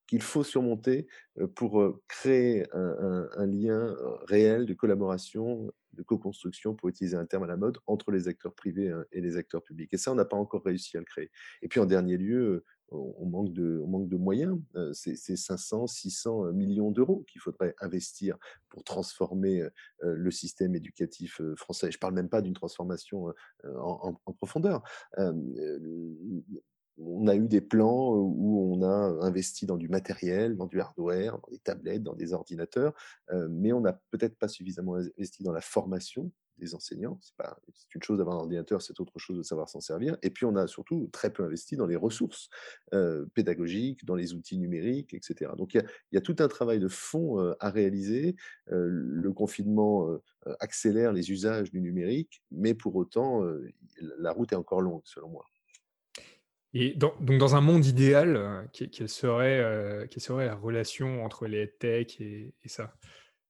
qu'il 0.07 0.23
faut 0.23 0.45
surmonter 0.45 1.07
pour 1.55 2.01
créer 2.09 2.67
un, 2.73 3.47
lien 3.47 3.95
réel 4.27 4.67
de 4.67 4.75
collaboration, 4.75 5.73
de 5.93 6.03
co-construction, 6.03 6.75
pour 6.75 6.89
utiliser 6.89 7.17
un 7.17 7.27
terme 7.27 7.45
à 7.45 7.47
la 7.47 7.57
mode, 7.57 7.79
entre 7.87 8.11
les 8.11 8.29
acteurs 8.29 8.55
privés 8.55 8.91
hein, 8.91 9.05
et 9.13 9.21
les 9.21 9.37
acteurs 9.37 9.63
publics. 9.63 9.93
Et 9.93 9.97
ça, 9.97 10.13
on 10.13 10.15
n'a 10.15 10.25
pas 10.25 10.37
encore 10.37 10.63
réussi 10.65 10.97
à 10.97 11.01
le 11.01 11.07
créer. 11.07 11.31
Et 11.63 11.69
puis 11.69 11.81
en 11.81 11.87
dernier 11.87 12.17
lieu, 12.17 12.65
on 12.91 13.27
manque 13.27 13.53
de, 13.53 14.17
moyens. 14.17 14.59
C'est 14.93 15.17
500, 15.17 15.87
600 15.87 16.53
millions 16.53 16.91
d'euros 16.91 17.25
qu'il 17.29 17.41
faudrait 17.41 17.75
investir 17.81 18.37
pour 18.69 18.85
transformer 18.85 19.67
le 20.01 20.31
système 20.31 20.75
éducatif 20.77 21.41
français. 21.57 21.91
Je 21.91 21.97
ne 21.97 22.01
parle 22.01 22.15
même 22.15 22.29
pas 22.29 22.43
d'une 22.43 22.55
transformation 22.55 23.33
en 23.65 24.15
profondeur 24.37 24.83
on 26.99 27.27
a 27.27 27.35
eu 27.35 27.49
des 27.49 27.61
plans 27.61 28.15
où 28.15 28.75
on 28.75 28.83
a 28.83 29.27
investi 29.27 29.67
dans 29.67 29.77
du 29.77 29.89
matériel, 29.89 30.57
dans 30.57 30.67
du 30.67 30.81
hardware, 30.81 31.39
dans 31.39 31.51
des 31.51 31.59
tablettes, 31.59 32.03
dans 32.03 32.15
des 32.15 32.33
ordinateurs, 32.33 32.95
mais 33.51 33.73
on 33.73 33.81
n'a 33.81 34.01
peut-être 34.11 34.37
pas 34.37 34.49
suffisamment 34.49 34.97
investi 34.97 35.43
dans 35.43 35.53
la 35.53 35.61
formation 35.61 36.31
des 36.59 36.75
enseignants. 36.75 37.19
C'est, 37.21 37.95
une 37.95 38.03
chose 38.03 38.19
d'avoir 38.19 38.37
un 38.37 38.41
ordinateur, 38.41 38.81
c'est 38.81 39.01
autre 39.01 39.19
chose 39.19 39.37
de 39.37 39.43
savoir 39.43 39.69
s'en 39.69 39.81
servir. 39.81 40.17
Et 40.23 40.31
puis 40.31 40.45
on 40.45 40.55
a 40.55 40.67
surtout 40.67 41.09
très 41.13 41.33
peu 41.33 41.45
investi 41.45 41.77
dans 41.77 41.87
les 41.87 41.97
ressources 41.97 42.49
pédagogiques, 43.35 44.05
dans 44.05 44.15
les 44.15 44.35
outils 44.35 44.59
numériques, 44.59 45.15
etc. 45.15 45.51
Donc 45.57 45.75
il 45.75 45.85
y, 46.13 46.17
a, 46.17 46.21
tout 46.21 46.37
un 46.39 46.49
travail 46.49 46.79
de 46.79 46.89
fond 46.89 47.55
à 47.61 47.71
réaliser. 47.71 48.37
le 48.67 49.33
confinement 49.33 50.09
accélère 50.61 51.13
les 51.13 51.31
usages 51.33 51.71
du 51.71 51.81
numérique, 51.81 52.43
mais 52.51 52.75
pour 52.75 52.95
autant, 52.97 53.43
la 54.19 54.33
route 54.33 54.53
est 54.53 54.57
encore 54.57 54.81
longue, 54.81 55.03
selon 55.05 55.31
moi. 55.31 55.45
Et 56.75 56.93
donc 56.95 57.39
dans 57.39 57.55
un 57.55 57.61
monde 57.61 57.87
idéal, 57.87 58.37
euh, 58.37 58.63
quelle 58.73 59.09
serait, 59.09 59.61
euh, 59.61 60.07
quelle 60.11 60.23
serait 60.23 60.47
la 60.47 60.57
relation 60.57 61.25
entre 61.25 61.47
les 61.47 61.71
tech 61.71 62.21
et, 62.21 62.53
et 62.65 62.69
ça? 62.69 62.93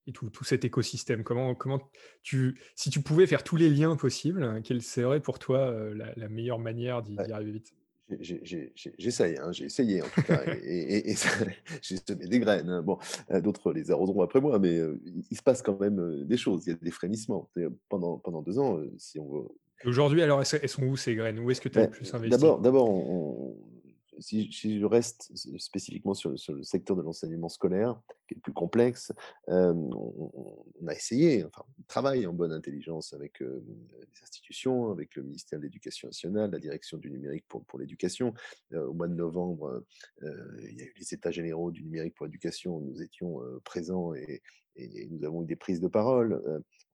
Et 0.07 0.13
tout, 0.13 0.29
tout, 0.29 0.45
cet 0.45 0.67
écosystème 0.67 1.25
Comment, 1.25 1.55
comment 1.55 1.81
tu, 2.23 2.61
si 2.75 2.91
tu 2.91 3.01
pouvais 3.01 3.27
faire 3.27 3.43
tous 3.43 3.57
les 3.57 3.71
liens 3.71 3.97
possibles, 3.97 4.61
quelle 4.63 4.83
serait 4.83 5.21
pour 5.21 5.39
toi 5.39 5.61
euh, 5.61 6.13
la, 6.17 6.29
meilleure 6.29 6.59
manière 6.59 7.03
d'y 7.03 7.19
arriver 7.33 7.53
vite? 7.53 7.73
J'essaye, 8.21 9.39
hein, 9.39 9.51
j'ai 9.53 9.65
essayé 9.65 10.03
en 10.03 10.09
tout 10.15 10.21
cas, 10.21 10.43
et, 10.63 11.11
et, 11.11 11.15
j'ai 11.83 11.97
semé 11.97 12.27
des 12.27 12.39
graines. 12.39 12.69
Hein. 12.69 12.83
Bon, 12.83 12.99
d'autres 13.43 13.73
les 13.73 13.91
arroseront 13.91 14.21
après 14.21 14.43
moi, 14.43 14.59
mais 14.59 14.79
il 15.31 15.37
se 15.37 15.43
passe 15.43 15.63
quand 15.63 15.81
même 15.81 16.27
des 16.27 16.37
choses. 16.37 16.67
Il 16.67 16.71
y 16.71 16.73
a 16.75 16.77
des 16.77 16.91
frémissements. 16.91 17.49
Pendant, 17.89 18.19
pendant 18.19 18.43
deux 18.43 18.59
ans, 18.59 18.79
si 18.99 19.19
on 19.19 19.31
veut 19.31 19.49
Aujourd'hui, 19.85 20.23
alors, 20.23 20.43
elles 20.43 20.69
sont 20.69 20.83
où 20.85 20.97
ces 20.97 21.15
graines? 21.15 21.39
Où 21.39 21.51
est-ce 21.51 21.61
que 21.61 21.69
tu 21.69 21.79
as 21.79 21.85
le 21.85 21.91
plus 21.91 22.13
investi? 22.15 22.31
D'abord, 22.31 22.61
d'abord 22.61 22.89
si, 24.19 24.79
je 24.79 24.85
reste 24.85 25.33
spécifiquement 25.59 26.15
sur 26.15 26.31
le, 26.31 26.63
secteur 26.63 26.97
de 26.97 27.03
l'enseignement 27.03 27.49
scolaire, 27.49 28.01
qui 28.27 28.35
est 28.35 28.37
le 28.37 28.41
plus 28.41 28.53
complexe, 28.53 29.13
on, 29.49 30.87
a 30.87 30.95
essayé, 30.95 31.45
enfin, 31.45 31.65
on 31.79 31.83
travaille 31.87 32.27
en 32.27 32.33
bonne 32.33 32.53
intelligence 32.53 33.13
avec 33.13 33.41
les 33.41 34.23
institutions, 34.23 34.91
avec 34.91 35.17
le 35.17 35.23
ministère 35.23 35.59
de 35.59 35.65
l'Éducation 35.65 36.09
nationale, 36.09 36.51
la 36.51 36.59
direction 36.59 36.99
du 36.99 37.11
numérique 37.11 37.45
pour, 37.49 37.65
pour 37.65 37.79
l'éducation. 37.79 38.35
au 38.73 38.93
mois 38.93 39.09
de 39.09 39.15
novembre, 39.15 39.85
il 40.23 40.79
y 40.79 40.83
a 40.83 40.85
eu 40.85 40.95
les 40.97 41.15
états 41.15 41.31
généraux 41.31 41.71
du 41.71 41.83
numérique 41.83 42.15
pour 42.15 42.27
l'éducation, 42.27 42.81
nous 42.81 43.03
étions 43.03 43.41
présents 43.65 44.15
et, 44.15 44.43
et 44.77 45.07
nous 45.11 45.25
avons 45.25 45.43
eu 45.43 45.47
des 45.47 45.57
prises 45.57 45.81
de 45.81 45.89
parole. 45.89 46.43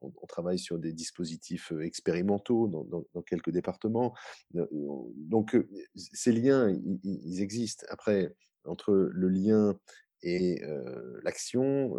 On, 0.01 0.27
travaille 0.27 0.59
sur 0.59 0.79
des 0.79 0.93
dispositifs 0.93 1.73
expérimentaux 1.81 2.69
dans, 2.69 3.23
quelques 3.23 3.51
départements. 3.51 4.15
Donc, 4.55 5.57
ces 5.95 6.33
liens, 6.33 6.75
ils, 7.03 7.43
existent. 7.43 7.87
Après, 7.91 8.35
entre 8.65 8.93
le 8.93 9.29
lien 9.29 9.79
et 10.23 10.63
l'action, 11.23 11.97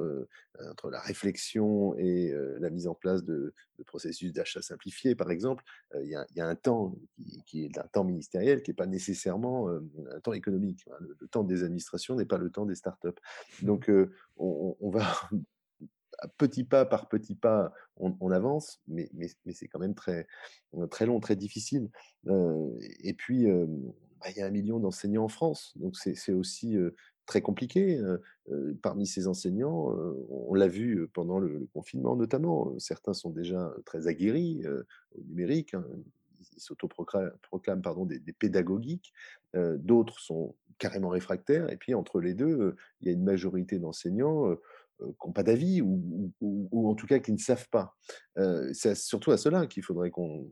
entre 0.70 0.90
la 0.90 1.00
réflexion 1.00 1.96
et 1.98 2.34
la 2.60 2.70
mise 2.70 2.88
en 2.88 2.96
place 2.96 3.24
de, 3.24 3.54
processus 3.88 4.32
d'achat 4.32 4.62
simplifié, 4.62 5.16
par 5.16 5.32
exemple, 5.32 5.64
il 5.96 6.08
y, 6.08 6.42
a 6.42 6.48
un 6.48 6.56
temps 6.56 6.96
qui, 7.48 7.66
est 7.66 7.78
un 7.78 7.88
temps 7.92 8.04
ministériel 8.04 8.62
qui 8.62 8.72
n'est 8.72 8.76
pas 8.76 8.86
nécessairement 8.86 9.70
un 9.70 10.20
temps 10.22 10.34
économique. 10.34 10.88
Hein. 10.92 10.98
Le, 11.20 11.28
temps 11.28 11.44
des 11.44 11.64
administrations 11.64 12.16
n'est 12.16 12.26
pas 12.26 12.38
le 12.38 12.52
temps 12.52 12.66
des 12.66 12.76
startups. 12.76 13.10
Donc, 13.64 13.92
on, 14.38 14.90
va 14.90 15.06
petit 16.38 16.64
pas 16.64 16.86
par 16.86 17.08
petit 17.08 17.36
pas, 17.36 17.74
on, 17.98 18.32
avance, 18.32 18.82
mais, 18.88 19.10
c'est 19.52 19.68
quand 19.68 19.80
même 19.80 19.96
très, 19.96 20.28
très 20.90 21.06
long, 21.06 21.20
très 21.20 21.36
difficile. 21.36 21.90
et 22.28 23.14
puis, 23.14 23.46
bah, 23.46 24.28
il 24.30 24.38
y 24.38 24.42
a 24.42 24.46
un 24.46 24.52
million 24.52 24.80
d'enseignants 24.80 25.26
en 25.26 25.30
France, 25.30 25.74
donc 25.78 25.96
c'est 25.96 26.34
aussi 26.34 26.78
très 27.26 27.42
compliqué. 27.42 28.02
parmi 28.82 29.06
ces 29.06 29.28
enseignants, 29.28 29.96
on 30.30 30.54
l'a 30.54 30.68
vu 30.68 31.08
pendant 31.14 31.40
le, 31.40 31.68
confinement 31.74 32.16
notamment, 32.16 32.74
certains 32.80 33.14
sont 33.14 33.30
déjà 33.30 33.74
très 33.86 34.08
aguerris 34.08 34.64
au 35.16 35.22
numérique, 35.24 35.74
hein, 35.74 35.86
ils 36.56 36.62
s'autoproclament 36.62 37.82
des, 38.08 38.34
pédagogiques, 38.34 39.14
d'autres 39.54 40.20
sont 40.20 40.56
carrément 40.78 41.10
réfractaires, 41.10 41.72
et 41.72 41.78
puis 41.78 41.94
entre 41.94 42.20
les 42.20 42.34
deux, 42.34 42.76
il 43.02 43.08
y 43.08 43.10
a 43.10 43.14
une 43.14 43.24
majorité 43.24 43.78
d'enseignants 43.78 44.56
n'ont 45.02 45.32
pas 45.32 45.44
d'avis 45.44 45.82
ou, 45.82 46.32
en 46.72 46.96
tout 46.96 47.08
cas 47.08 47.20
qui 47.20 47.32
ne 47.32 47.38
savent 47.38 47.70
pas. 47.70 47.96
c'est 48.74 48.96
surtout 48.96 49.32
à 49.32 49.38
cela 49.38 49.68
qu'il 49.68 49.84
faudrait 49.84 50.12
qu'on 50.12 50.48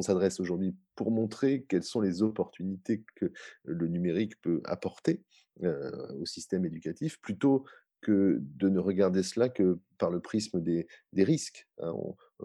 s'adresse 0.00 0.40
aujourd'hui 0.40 0.74
pour 0.94 1.10
montrer 1.10 1.64
quelles 1.68 1.84
sont 1.84 2.00
les 2.00 2.22
opportunités 2.22 3.02
que 3.16 3.32
le 3.64 3.88
numérique 3.88 4.40
peut 4.40 4.60
apporter 4.64 5.22
au 5.62 6.26
système 6.26 6.64
éducatif, 6.64 7.20
plutôt 7.20 7.64
que 8.00 8.38
de 8.40 8.68
ne 8.68 8.78
regarder 8.78 9.22
cela 9.22 9.48
que 9.48 9.78
par 9.98 10.10
le 10.10 10.20
prisme 10.20 10.62
des, 10.62 10.86
risques. 11.14 11.68
Hein. 11.78 11.92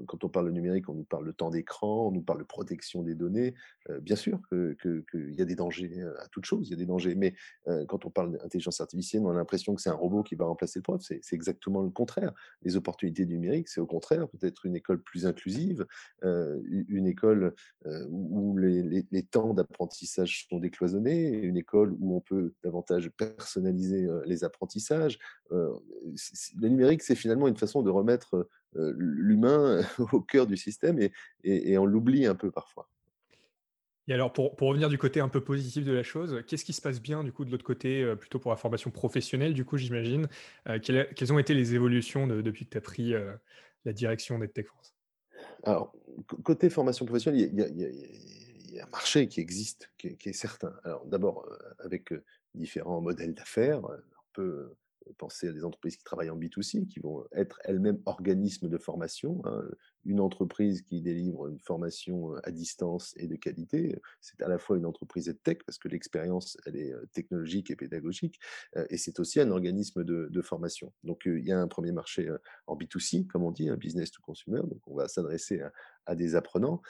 Quand 0.08 0.24
on 0.24 0.30
parle 0.30 0.48
de 0.48 0.52
numérique, 0.52 0.90
on 0.90 0.94
nous 0.94 1.04
parle 1.04 1.25
de 1.25 1.32
temps 1.32 1.50
d'écran, 1.50 2.08
on 2.08 2.12
nous 2.12 2.22
parle 2.22 2.40
de 2.40 2.44
protection 2.44 3.04
des 3.04 3.16
données. 3.16 3.54
Euh, 3.90 4.00
bien 4.00 4.16
sûr 4.16 4.40
qu'il 4.50 4.75
que, 4.75 5.32
y 5.32 5.42
a 5.42 5.46
des 5.46 5.56
dangers 5.56 6.02
euh, 6.02 6.14
à 6.22 6.28
toute 6.28 6.46
chose, 6.46 6.68
il 6.68 6.72
y 6.72 6.74
a 6.74 6.78
des 6.78 6.86
dangers. 6.86 7.16
Mais 7.16 7.36
euh, 7.68 7.86
quand 7.86 8.06
on 8.06 8.10
parle 8.10 8.32
d'intelligence 8.38 8.82
artificielle, 8.82 9.24
on 9.24 9.30
a 9.30 9.34
l'impression 9.34 9.75
que 9.75 9.82
c'est 9.82 9.90
un 9.90 9.96
robot 9.96 10.24
qui 10.24 10.36
va 10.36 10.46
remplacer 10.46 10.80
le 10.80 10.84
prof. 10.84 11.02
C'est 11.02 11.22
exactement 11.34 11.82
le 11.82 11.90
contraire. 11.90 12.34
Les 12.62 12.75
opportunités 12.75 13.25
numériques, 13.25 13.70
c'est 13.70 13.82
au 13.82 13.86
contraire 13.86 14.28
peut-être 14.30 14.66
une 14.66 14.75
école 14.75 15.02
plus 15.02 15.25
inclusive, 15.25 15.86
une 16.24 17.08
école 17.08 17.54
où 18.10 18.58
les, 18.58 19.06
les 19.10 19.24
temps 19.24 19.54
d'apprentissage 19.54 20.48
sont 20.50 20.60
décloisonnés, 20.60 21.30
une 21.30 21.58
école 21.58 21.96
où 22.00 22.16
on 22.16 22.22
peut 22.22 22.54
davantage 22.64 23.10
personnaliser 23.12 24.08
les 24.25 24.44
apprentissages. 24.44 25.20
le 25.52 26.68
numérique, 26.68 27.04
c'est 27.04 27.16
finalement 27.16 27.48
une 27.48 27.58
façon 27.58 27.82
de 27.82 27.90
remettre 27.90 28.48
l'humain 28.75 29.82
au 30.12 30.22
cœur 30.22 30.48
du 30.48 30.58
système 30.58 31.00
et, 31.00 31.12
et, 31.44 31.77
on 31.77 31.86
l'oublie 31.86 32.25
un 32.25 32.36
peu 32.36 32.51
parfois. 32.51 32.89
Et 34.08 34.13
alors, 34.13 34.32
pour, 34.34 34.55
pour, 34.55 34.67
revenir 34.67 34.89
du 34.89 35.00
côté 35.00 35.20
un 35.20 35.29
peu 35.29 35.41
positif 35.41 35.84
de 35.84 35.91
la 35.91 36.03
chose, 36.03 36.44
qu'est-ce 36.48 36.63
qui 36.63 36.74
se 36.74 36.82
passe 36.82 37.01
bien 37.01 37.24
du 37.24 37.32
coup 37.32 37.44
de 37.44 37.51
l'autre 37.51 37.63
côté, 37.63 38.15
plutôt 38.17 38.38
pour 38.38 38.51
la 38.51 38.58
formation 38.58 38.91
professionnelle, 38.91 39.55
du 39.55 39.65
coup, 39.65 39.77
j'imagine 39.77 40.27
quelles, 40.84 41.34
ont 41.34 41.39
été 41.39 41.55
les 41.55 41.74
évolutions 41.74 42.27
depuis 42.27 42.65
que 42.65 42.72
tu 42.72 42.77
as 42.77 42.82
pris 42.82 43.13
la 43.84 43.94
direction 43.94 44.38
d'EdTech 44.38 44.67
France? 44.67 44.96
Alors, 45.63 45.91
côté 46.44 46.70
formation 46.70 47.05
professionnelle, 47.05 47.50
il 47.51 48.74
y, 48.75 48.79
a, 48.79 48.86
un 48.86 48.89
marché 48.89 49.27
qui 49.27 49.39
existe, 49.39 49.89
qui, 49.98 50.17
est 50.24 50.34
certain. 50.34 50.74
Alors, 50.84 51.03
d'abord, 51.08 51.50
avec 51.79 52.13
différents 52.53 53.01
modèles 53.01 53.34
d'affaires, 53.34 53.84
on 53.84 54.32
peut 54.34 54.75
penser 55.17 55.47
à 55.47 55.51
des 55.51 55.63
entreprises 55.63 55.97
qui 55.97 56.03
travaillent 56.03 56.29
en 56.29 56.38
B2C, 56.38 56.88
qui 56.88 57.00
vont 57.00 57.25
être 57.31 57.59
elles-mêmes 57.63 58.01
organismes 58.05 58.69
de 58.69 58.77
formation. 58.77 59.41
Hein. 59.45 59.63
Une 60.05 60.19
entreprise 60.19 60.81
qui 60.81 61.01
délivre 61.01 61.47
une 61.47 61.59
formation 61.59 62.33
à 62.43 62.51
distance 62.51 63.13
et 63.17 63.27
de 63.27 63.35
qualité, 63.35 64.00
c'est 64.21 64.41
à 64.41 64.47
la 64.47 64.57
fois 64.57 64.77
une 64.77 64.85
entreprise 64.85 65.25
de 65.25 65.31
tech, 65.31 65.57
parce 65.65 65.77
que 65.77 65.88
l'expérience, 65.88 66.57
elle 66.65 66.75
est 66.75 66.93
technologique 67.13 67.71
et 67.71 67.75
pédagogique, 67.75 68.39
et 68.89 68.97
c'est 68.97 69.19
aussi 69.19 69.39
un 69.39 69.51
organisme 69.51 70.03
de, 70.03 70.41
formation. 70.41 70.93
Donc, 71.03 71.24
il 71.25 71.43
y 71.43 71.51
a 71.51 71.59
un 71.59 71.67
premier 71.67 71.91
marché 71.91 72.29
en 72.67 72.75
B2C, 72.75 73.25
comme 73.25 73.43
on 73.43 73.51
dit, 73.51 73.67
un 73.69 73.77
business 73.77 74.12
to 74.12 74.21
consumer, 74.21 74.59
donc 74.59 74.79
on 74.88 74.95
va 74.95 75.07
s'adresser 75.07 75.62
à, 76.05 76.15
des 76.15 76.35
apprenants. 76.35 76.83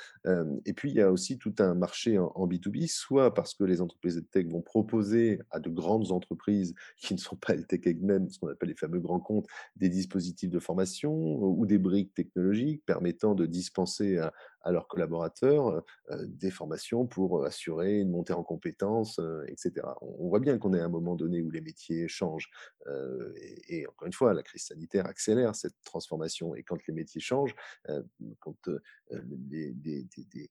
et 0.66 0.74
puis, 0.74 0.92
il 0.92 0.98
y 0.98 1.02
a 1.02 1.10
aussi 1.10 1.38
tout 1.38 1.56
un 1.60 1.74
marché 1.74 2.20
en, 2.20 2.48
B2B, 2.48 2.88
soit 2.88 3.34
parce 3.34 3.54
que 3.54 3.64
les 3.64 3.80
entreprises 3.80 4.16
de 4.16 4.22
tech 4.22 4.46
vont 4.48 4.62
proposer 4.62 5.40
à 5.52 5.60
de 5.60 5.70
grandes 5.70 6.12
entreprises 6.12 6.76
qui 6.98 7.14
ne 7.14 7.20
sont 7.20 7.38
pas 7.38 7.56
tech 7.56 7.82
même, 8.02 8.30
ce 8.30 8.40
qu'on 8.40 8.50
appelle 8.50 8.70
les 8.70 8.76
fameux 8.76 9.00
grands 9.00 9.20
comptes, 9.20 9.48
des 9.76 9.90
dispositifs 9.90 10.50
de 10.50 10.60
formation 10.60 11.14
ou 11.14 11.66
des 11.66 11.78
briques 11.78 12.14
technologiques 12.14 12.84
permettant 13.06 13.36
de 13.36 13.46
dispenser 13.46 14.18
à, 14.18 14.34
leurs 14.72 14.88
collaborateurs 14.88 15.84
des 16.24 16.50
formations 16.50 17.06
pour 17.06 17.46
assurer 17.46 18.00
une 18.00 18.10
montée 18.10 18.34
en 18.34 18.44
compétences, 18.44 19.20
etc. 19.48 19.86
On, 20.02 20.28
voit 20.28 20.40
bien 20.40 20.58
qu'on 20.58 20.74
est 20.74 20.80
à 20.80 20.86
un 20.86 20.90
moment 20.90 21.16
donné 21.16 21.40
où 21.44 21.52
les 21.52 21.62
métiers 21.62 22.08
changent. 22.08 22.50
Et, 23.68 23.86
encore 23.86 24.08
une 24.08 24.14
fois, 24.14 24.34
la 24.34 24.42
crise 24.42 24.64
sanitaire 24.64 25.06
accélère 25.06 25.56
cette 25.56 25.76
transformation. 25.84 26.56
Et 26.56 26.64
quand 26.64 26.80
les 26.88 26.96
métiers 26.96 27.22
changent, 27.22 27.56
quand 28.40 28.70
des, 29.12 29.72
des, 29.74 30.50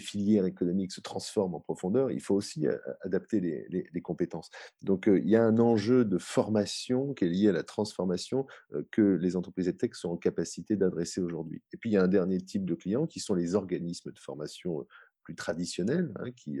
filières 0.00 0.46
économiques 0.46 0.92
se 0.92 1.00
transforment 1.00 1.56
en 1.56 1.60
profondeur, 1.60 2.10
il 2.10 2.20
faut 2.20 2.34
aussi 2.34 2.66
adapter 3.02 3.40
les, 3.40 4.00
compétences. 4.00 4.50
Donc, 4.82 5.08
il 5.08 5.28
y 5.28 5.36
a 5.36 5.44
un 5.44 5.58
enjeu 5.58 6.04
de 6.04 6.18
formation 6.18 7.14
qui 7.14 7.24
est 7.24 7.28
lié 7.28 7.48
à 7.48 7.52
la 7.52 7.64
transformation 7.64 8.46
que 8.90 9.02
les 9.02 9.36
entreprises 9.36 9.72
tech 9.76 9.90
sont 9.94 10.10
en 10.10 10.16
capacité 10.16 10.76
d'adresser 10.76 11.20
aujourd'hui. 11.20 11.62
Et 11.72 11.76
puis, 11.76 11.90
il 11.90 11.92
y 11.94 11.96
a 11.96 12.02
un 12.02 12.08
dernier 12.08 12.40
type 12.40 12.64
de 12.64 12.74
clients 12.74 13.06
qui 13.06 13.20
sont 13.20 13.34
les 13.34 13.54
organismes 13.54 14.12
de 14.12 14.18
formation 14.18 14.86
plus 15.24 15.34
traditionnels, 15.34 16.10
hein, 16.20 16.30
qui, 16.32 16.58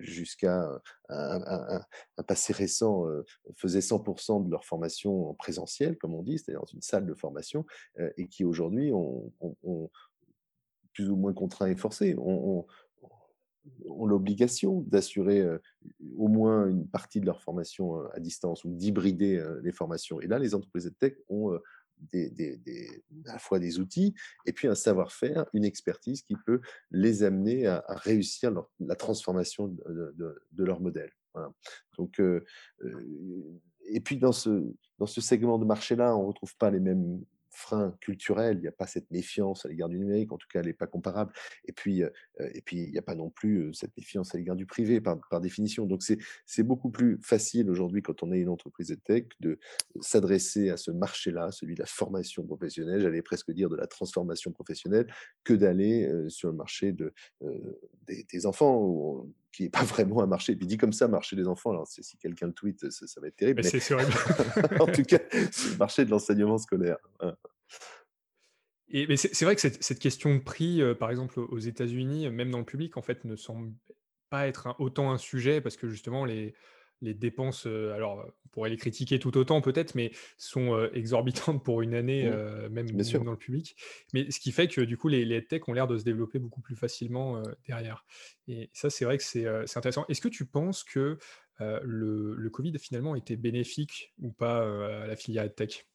jusqu'à 0.00 0.68
un, 1.08 1.80
passé 2.26 2.52
récent, 2.52 3.06
faisaient 3.56 3.80
100% 3.80 4.44
de 4.44 4.50
leur 4.50 4.66
formation 4.66 5.30
en 5.30 5.34
présentiel, 5.34 5.96
comme 5.96 6.12
on 6.12 6.22
dit, 6.22 6.38
c'est-à-dire 6.38 6.60
dans 6.60 6.72
une 6.72 6.82
salle 6.82 7.06
de 7.06 7.14
formation, 7.14 7.64
et 8.18 8.28
qui 8.28 8.44
aujourd'hui 8.44 8.92
ont, 8.92 9.32
plus 10.94 11.10
ou 11.10 11.16
moins 11.16 11.32
contraints 11.32 11.68
et 11.68 11.76
forcés, 11.76 12.14
ont, 12.18 12.66
l'obligation 13.86 14.82
d'assurer 14.82 15.42
au 16.16 16.28
moins 16.28 16.68
une 16.68 16.86
partie 16.86 17.20
de 17.20 17.26
leur 17.26 17.40
formation 17.40 18.02
à 18.12 18.20
distance 18.20 18.64
ou 18.64 18.70
d'hybrider 18.70 19.42
les 19.62 19.72
formations. 19.72 20.20
Et 20.20 20.26
là, 20.26 20.38
les 20.38 20.54
entreprises 20.54 20.84
de 20.84 20.90
tech 20.90 21.14
ont 21.28 21.54
à 21.54 21.62
la 23.24 23.38
fois 23.38 23.58
des 23.58 23.78
outils 23.78 24.14
et 24.44 24.52
puis 24.52 24.68
un 24.68 24.74
savoir-faire, 24.74 25.46
une 25.54 25.64
expertise 25.64 26.22
qui 26.22 26.36
peut 26.46 26.60
les 26.90 27.22
amener 27.22 27.66
à, 27.66 27.82
réussir 27.88 28.52
la 28.80 28.96
transformation 28.96 29.68
de, 29.68 30.42
leur 30.58 30.80
modèle. 30.80 31.10
Donc, 31.96 32.20
et 33.86 34.00
puis 34.00 34.16
dans 34.16 34.32
ce, 34.32 34.74
dans 34.98 35.06
ce 35.06 35.20
segment 35.20 35.58
de 35.58 35.64
marché-là, 35.64 36.16
on 36.16 36.22
ne 36.22 36.26
retrouve 36.28 36.56
pas 36.56 36.70
les 36.70 36.80
mêmes 36.80 37.22
frein 37.54 37.96
culturel, 38.00 38.58
il 38.58 38.60
n'y 38.60 38.68
a 38.68 38.72
pas 38.72 38.86
cette 38.86 39.10
méfiance 39.10 39.64
à 39.64 39.68
l'égard 39.68 39.88
du 39.88 39.98
numérique, 39.98 40.32
en 40.32 40.38
tout 40.38 40.48
cas 40.50 40.60
elle 40.60 40.66
n'est 40.66 40.72
pas 40.72 40.86
comparable. 40.86 41.32
Et 41.64 41.72
puis, 41.72 42.02
et 42.02 42.62
puis 42.64 42.82
il 42.82 42.90
n'y 42.90 42.98
a 42.98 43.02
pas 43.02 43.14
non 43.14 43.30
plus 43.30 43.72
cette 43.74 43.96
méfiance 43.96 44.34
à 44.34 44.38
l'égard 44.38 44.56
du 44.56 44.66
privé 44.66 45.00
par, 45.00 45.18
définition. 45.40 45.86
Donc 45.86 46.02
c'est 46.02 46.62
beaucoup 46.62 46.90
plus 46.90 47.18
facile 47.22 47.70
aujourd'hui 47.70 48.02
quand 48.02 48.22
on 48.22 48.32
est 48.32 48.40
une 48.40 48.48
entreprise 48.48 48.88
de 48.88 48.94
tech 48.94 49.24
de 49.40 49.58
s'adresser 50.00 50.70
à 50.70 50.76
ce 50.76 50.90
marché-là, 50.90 51.50
celui 51.50 51.74
de 51.74 51.80
la 51.80 51.86
formation 51.86 52.44
professionnelle, 52.44 53.00
j'allais 53.00 53.22
presque 53.22 53.50
dire 53.50 53.68
de 53.68 53.76
la 53.76 53.86
transformation 53.86 54.52
professionnelle, 54.52 55.06
que 55.42 55.54
d'aller 55.54 56.10
sur 56.28 56.48
le 56.48 56.56
marché 56.56 56.92
de, 56.92 57.12
des, 58.06 58.46
enfants 58.46 59.26
qui 59.54 59.62
n'est 59.64 59.70
pas 59.70 59.82
vraiment 59.84 60.22
un 60.22 60.26
marché. 60.26 60.56
Puis 60.56 60.66
dit 60.66 60.76
comme 60.76 60.92
ça, 60.92 61.08
marché 61.08 61.36
des 61.36 61.46
enfants, 61.46 61.70
alors 61.70 61.86
si 61.86 62.16
quelqu'un 62.18 62.46
le 62.46 62.52
tweet, 62.52 62.90
ça, 62.90 63.20
va 63.20 63.28
être 63.28 63.36
terrible. 63.36 63.62
Mais, 63.62 63.68
c'est 63.68 63.94
en 64.80 64.86
tout 64.86 65.02
cas, 65.02 65.18
c'est 65.50 65.70
le 65.70 65.76
marché 65.76 66.04
de 66.04 66.10
l'enseignement 66.10 66.58
scolaire. 66.58 66.98
Et, 68.88 69.06
mais 69.06 69.16
c'est 69.16 69.44
vrai 69.44 69.56
que 69.56 69.60
cette, 69.60 69.98
question 69.98 70.34
de 70.34 70.40
prix, 70.40 70.82
euh, 70.82 70.94
par 70.94 71.10
exemple 71.10 71.40
aux 71.40 71.58
États-Unis, 71.58 72.28
même 72.30 72.50
dans 72.50 72.58
le 72.58 72.64
public, 72.64 72.96
en 72.96 73.02
fait, 73.02 73.24
ne 73.24 73.36
semble 73.36 73.72
pas 74.30 74.46
être 74.46 74.76
autant 74.78 75.10
un 75.10 75.18
sujet 75.18 75.60
parce 75.60 75.76
que 75.76 75.88
justement 75.88 76.24
les, 76.24 76.54
les 77.04 77.14
dépenses, 77.14 77.66
alors 77.66 78.26
on 78.44 78.48
pourrait 78.48 78.70
les 78.70 78.76
critiquer 78.76 79.18
tout 79.18 79.36
autant 79.36 79.60
peut-être, 79.60 79.94
mais 79.94 80.12
sont 80.38 80.88
exorbitantes 80.92 81.64
pour 81.64 81.82
une 81.82 81.94
année, 81.94 82.28
mmh. 82.28 82.68
même, 82.68 82.86
dans 82.86 83.30
le 83.30 83.36
public. 83.36 83.76
Mais 84.12 84.30
ce 84.30 84.40
qui 84.40 84.52
fait 84.52 84.68
que 84.68 84.80
du 84.80 84.96
coup, 84.96 85.08
les, 85.08 85.24
les 85.24 85.44
tech 85.44 85.62
ont 85.68 85.72
l'air 85.72 85.86
de 85.86 85.98
se 85.98 86.04
développer 86.04 86.38
beaucoup 86.38 86.60
plus 86.60 86.76
facilement 86.76 87.42
derrière. 87.66 88.04
Et 88.48 88.70
ça, 88.72 88.90
c'est 88.90 89.04
vrai 89.04 89.18
que 89.18 89.24
c'est 89.24 89.46
intéressant. 89.76 90.04
Est-ce 90.08 90.20
que 90.20 90.28
tu 90.28 90.46
penses 90.46 90.84
que 90.84 91.18
le, 91.60 92.34
le, 92.34 92.50
Covid 92.50 92.78
finalement 92.78 93.14
été 93.14 93.36
bénéfique 93.36 94.12
ou 94.20 94.32
pas 94.32 94.62
à 95.02 95.06
la 95.06 95.16
filière 95.16 95.52
tech? 95.54 95.86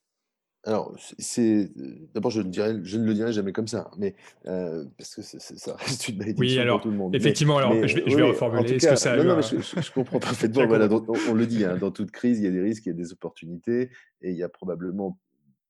Alors, 0.66 0.94
c'est 1.18 1.72
d'abord, 2.14 2.32
je 2.32 2.42
ne 2.42 2.50
dirais 2.50 2.76
je 2.84 2.98
ne 2.98 3.06
le 3.06 3.14
dirai 3.14 3.32
jamais 3.32 3.54
comme 3.54 3.68
ça, 3.68 3.90
mais 3.98 4.16
parce 4.44 5.16
que 5.16 5.22
ça 5.22 5.76
reste 5.78 6.10
une 6.10 6.22
Oui, 6.38 6.58
pour 6.68 6.82
tout 6.82 6.92
le 6.92 6.98
monde. 6.98 7.16
effectivement, 7.16 7.58
alors 7.58 7.74
je 7.88 7.96
vais 7.96 8.04
je 8.06 8.16
vais 8.16 8.24
reformuler. 8.24 8.74
Est-ce 8.74 8.90
que 8.90 8.96
ça 8.96 9.16
non, 9.16 9.24
non, 9.24 9.36
mais 9.38 9.42
je 9.42 9.92
comprends 9.92 10.20
parfaitement. 10.20 10.68
Voilà, 10.68 10.90
on 11.30 11.34
le 11.34 11.46
dit, 11.46 11.64
hein, 11.64 11.78
dans 11.78 11.92
toute 11.92 12.12
crise, 12.12 12.40
il 12.40 12.46
y 12.46 12.48
a 12.48 12.52
des 12.52 12.62
risques, 12.62 12.86
il 12.86 12.90
y 12.90 12.92
a 12.92 12.96
des 12.96 13.14
opportunités 13.14 13.90
et 14.22 14.32
il 14.32 14.36
y 14.36 14.44
a 14.44 14.50
probablement 14.50 15.18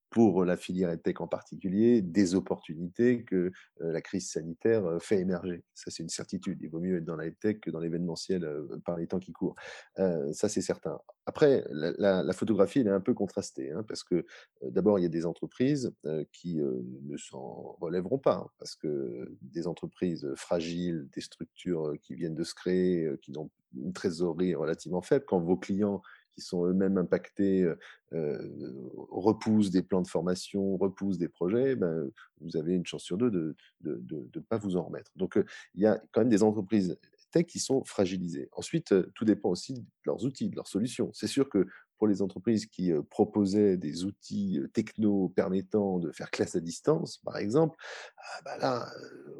pour 0.09 0.43
la 0.45 0.57
filière 0.57 0.89
EdTech 0.89 1.21
en 1.21 1.27
particulier, 1.27 2.01
des 2.01 2.35
opportunités 2.35 3.23
que 3.23 3.51
la 3.79 4.01
crise 4.01 4.29
sanitaire 4.29 4.97
fait 4.99 5.19
émerger. 5.19 5.63
Ça, 5.73 5.91
c'est 5.91 6.03
une 6.03 6.09
certitude. 6.09 6.59
Il 6.61 6.69
vaut 6.69 6.79
mieux 6.79 6.97
être 6.97 7.05
dans 7.05 7.15
la 7.15 7.27
EdTech 7.27 7.61
que 7.61 7.71
dans 7.71 7.79
l'événementiel 7.79 8.47
par 8.85 8.97
les 8.97 9.07
temps 9.07 9.19
qui 9.19 9.31
courent. 9.31 9.55
ça, 9.95 10.49
c'est 10.49 10.61
certain. 10.61 10.99
Après, 11.25 11.63
la, 11.69 12.33
photographie, 12.33 12.79
elle 12.79 12.87
est 12.87 12.91
un 12.91 12.99
peu 12.99 13.13
contrastée, 13.13 13.71
hein, 13.71 13.83
parce 13.87 14.03
que 14.03 14.25
d'abord, 14.63 14.97
il 14.97 15.03
y 15.03 15.05
a 15.05 15.09
des 15.09 15.27
entreprises 15.27 15.93
qui 16.31 16.55
ne 16.57 17.17
s'en 17.17 17.77
relèveront 17.79 18.17
pas, 18.17 18.37
hein, 18.37 18.49
parce 18.57 18.75
que 18.75 19.37
des 19.41 19.67
entreprises 19.67 20.27
fragiles, 20.35 21.07
des 21.13 21.21
structures 21.21 21.93
qui 22.01 22.15
viennent 22.15 22.35
de 22.35 22.43
se 22.43 22.55
créer, 22.55 23.11
qui 23.21 23.37
ont 23.37 23.51
une 23.75 23.93
trésorerie 23.93 24.55
relativement 24.55 25.01
faible, 25.01 25.25
quand 25.27 25.39
vos 25.39 25.57
clients 25.57 26.01
sont 26.39 26.65
eux-mêmes 26.65 26.97
impactés, 26.97 27.71
repoussent 28.11 29.71
des 29.71 29.83
plans 29.83 30.01
de 30.01 30.07
formation, 30.07 30.77
repoussent 30.77 31.17
des 31.17 31.27
projets, 31.27 31.75
ben, 31.75 32.09
vous 32.41 32.57
avez 32.57 32.73
une 32.73 32.85
chance 32.85 33.03
sur 33.03 33.17
deux 33.17 33.29
de 33.29 33.55
ne 33.83 33.95
de, 33.95 34.27
de, 34.31 34.39
pas 34.39 34.57
vous 34.57 34.77
en 34.77 34.83
remettre. 34.83 35.11
Donc, 35.15 35.39
il 35.75 35.81
y 35.81 35.85
a 35.85 36.01
quand 36.11 36.21
même 36.21 36.29
des 36.29 36.43
entreprises 36.43 36.97
tech 37.31 37.45
qui 37.45 37.59
sont 37.59 37.83
fragilisées. 37.83 38.49
Ensuite, 38.53 38.93
tout 39.13 39.25
dépend 39.25 39.49
aussi 39.49 39.73
de 39.73 39.85
leurs 40.05 40.23
outils, 40.25 40.49
de 40.49 40.55
leurs 40.55 40.67
solutions. 40.67 41.11
C'est 41.13 41.27
sûr 41.27 41.49
que 41.49 41.67
pour 41.97 42.07
les 42.07 42.21
entreprises 42.21 42.65
qui 42.65 42.91
proposaient 43.09 43.75
des 43.75 44.05
outils 44.05 44.61
techno 44.73 45.29
permettant 45.29 45.99
de 45.99 46.11
faire 46.11 46.31
classe 46.31 46.55
à 46.55 46.61
distance, 46.61 47.17
par 47.17 47.37
exemple, 47.37 47.77
ah, 48.17 48.41
bah 48.45 48.57
là, 48.57 48.89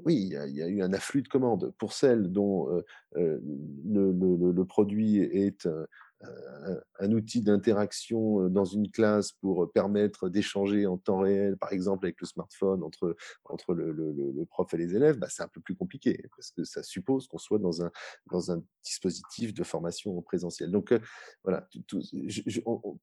oui, 0.04 0.30
il 0.46 0.56
y, 0.56 0.62
a 0.62 0.68
eu 0.68 0.82
un 0.82 0.92
afflux 0.92 1.22
de 1.22 1.30
commandes. 1.30 1.74
Pour 1.78 1.94
celles 1.94 2.32
dont 2.32 2.68
le, 3.16 3.32
le, 3.86 4.66
produit 4.66 5.20
est 5.20 5.68
un 7.00 7.12
outil 7.12 7.42
d'interaction 7.42 8.50
dans 8.50 8.66
une 8.66 8.90
classe 8.92 9.32
pour 9.34 9.72
permettre 9.72 10.30
d'échanger 10.30 10.86
en 10.86 10.98
temps 10.98 11.20
réel, 11.20 11.58
par 11.58 11.74
exemple 11.74 12.06
avec 12.06 12.20
le 12.22 12.28
smartphone 12.28 12.84
entre, 12.84 13.16
entre 13.46 13.74
le, 13.74 14.46
prof 14.50 14.74
et 14.74 14.78
les 14.78 14.96
élèves, 14.96 15.18
bah, 15.18 15.28
c'est 15.30 15.44
un 15.44 15.48
peu 15.48 15.62
plus 15.62 15.76
compliqué 15.76 16.22
parce 16.36 16.52
que 16.52 16.64
ça 16.64 16.84
suppose 16.84 17.28
qu'on 17.28 17.38
soit 17.38 17.60
dans 17.60 17.84
un, 17.84 17.92
dans 18.32 18.52
un 18.52 18.62
dispositif 18.84 19.54
de 19.54 19.64
formation 19.64 20.18
en 20.18 20.22
présentiel. 20.22 20.72
Donc 20.72 20.94
voilà, 21.44 21.68
tout, 21.88 22.02
on 22.66 23.00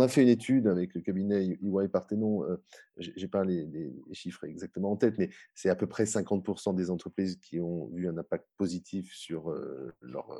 a 0.00 0.08
fait 0.08 0.22
une 0.22 0.28
étude 0.28 0.66
avec 0.66 0.94
le 0.94 1.00
cabinet 1.00 1.58
EY 1.62 1.88
Parthenon, 1.90 2.44
euh, 2.44 2.56
j'ai 2.96 3.28
pas 3.28 3.44
les, 3.44 3.92
chiffres 4.12 4.44
exactement 4.44 4.92
en 4.92 4.96
tête, 4.96 5.18
mais 5.18 5.30
c'est 5.54 5.68
à 5.68 5.74
peu 5.74 5.86
près 5.86 6.04
50% 6.04 6.74
des 6.74 6.90
entreprises 6.90 7.36
qui 7.36 7.60
ont 7.60 7.90
eu 7.94 8.08
un 8.08 8.16
impact 8.16 8.46
positif 8.56 9.12
sur 9.12 9.50
euh, 9.50 9.92
leur, 10.00 10.30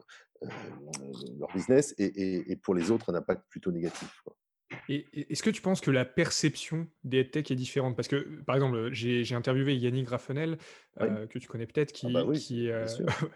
euh, 0.43 0.49
leur 1.39 1.53
business 1.55 1.95
et, 1.99 2.57
pour 2.63 2.75
les 2.75 2.91
autres, 2.91 3.13
un 3.13 3.17
impact 3.17 3.45
plutôt 3.49 3.71
négatif. 3.71 4.23
Et 4.89 5.07
est-ce 5.31 5.45
que 5.45 5.51
tu 5.51 5.63
penses 5.63 5.81
que 5.81 5.93
la 5.93 6.05
perception 6.05 6.89
des 7.05 7.31
tech 7.31 7.51
est 7.51 7.57
différente? 7.57 7.95
Parce 7.95 8.09
que, 8.09 8.43
par 8.47 8.57
exemple, 8.57 8.89
j'ai 8.93 9.35
interviewé 9.35 9.77
Yannick 9.77 10.09
Raffenel, 10.09 10.59
que 10.99 11.39
tu 11.39 11.47
connais 11.47 11.67
peut-être, 11.67 11.93
qui, 11.93 12.07
ah 12.09 12.25
bah 12.25 12.33
qui 12.35 12.69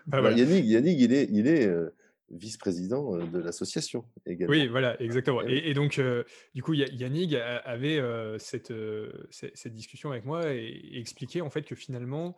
bah 0.07 0.33
Yannick, 0.37 0.65
Yannick, 0.65 0.99
il 1.01 1.13
est, 1.13 1.29
il 1.31 1.47
est 1.47 1.69
vice-président 2.31 3.17
de 3.17 3.39
l'association 3.39 4.05
également. 4.27 4.53
Oui, 4.53 4.69
voilà, 4.69 5.01
exactement. 5.01 5.43
Eh 5.47 5.71
et, 5.71 5.75
donc, 5.75 6.01
du 6.55 6.63
coup, 6.63 6.75
Yannick 6.75 7.35
avait 7.35 8.03
cette, 8.39 8.73
cette, 9.31 9.75
discussion 9.75 10.11
avec 10.11 10.25
moi 10.25 10.53
et, 10.53 10.91
expliquait 10.95 11.41
en 11.41 11.51
fait 11.51 11.63
que 11.63 11.75
finalement, 11.75 12.37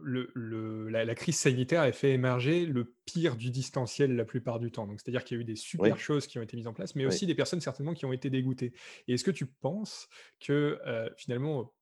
le, 0.00 0.88
la, 0.88 1.14
crise 1.14 1.38
sanitaire 1.38 1.82
a 1.82 1.92
fait 1.92 2.12
émerger 2.12 2.66
le 2.66 2.92
pire 3.04 3.36
du 3.36 3.50
distanciel 3.50 4.16
la 4.16 4.24
plupart 4.24 4.58
du 4.58 4.70
temps. 4.70 4.86
Donc, 4.86 5.00
c'est-à-dire 5.00 5.24
qu'il 5.24 5.36
y 5.36 5.40
a 5.40 5.42
eu 5.42 5.44
des 5.44 5.56
super 5.56 5.98
choses 5.98 6.26
qui 6.26 6.38
ont 6.38 6.42
été 6.42 6.56
mises 6.56 6.66
en 6.66 6.74
place, 6.74 6.94
mais 6.94 7.06
aussi 7.06 7.26
des 7.26 7.34
personnes 7.34 7.60
certainement 7.60 7.94
qui 7.94 8.06
ont 8.06 8.12
été 8.12 8.30
dégoûtées. 8.30 8.72
Et 9.08 9.14
est-ce 9.14 9.24
que 9.24 9.30
tu 9.30 9.46
penses 9.46 10.08
que 10.40 10.78
finalement, 11.16 11.72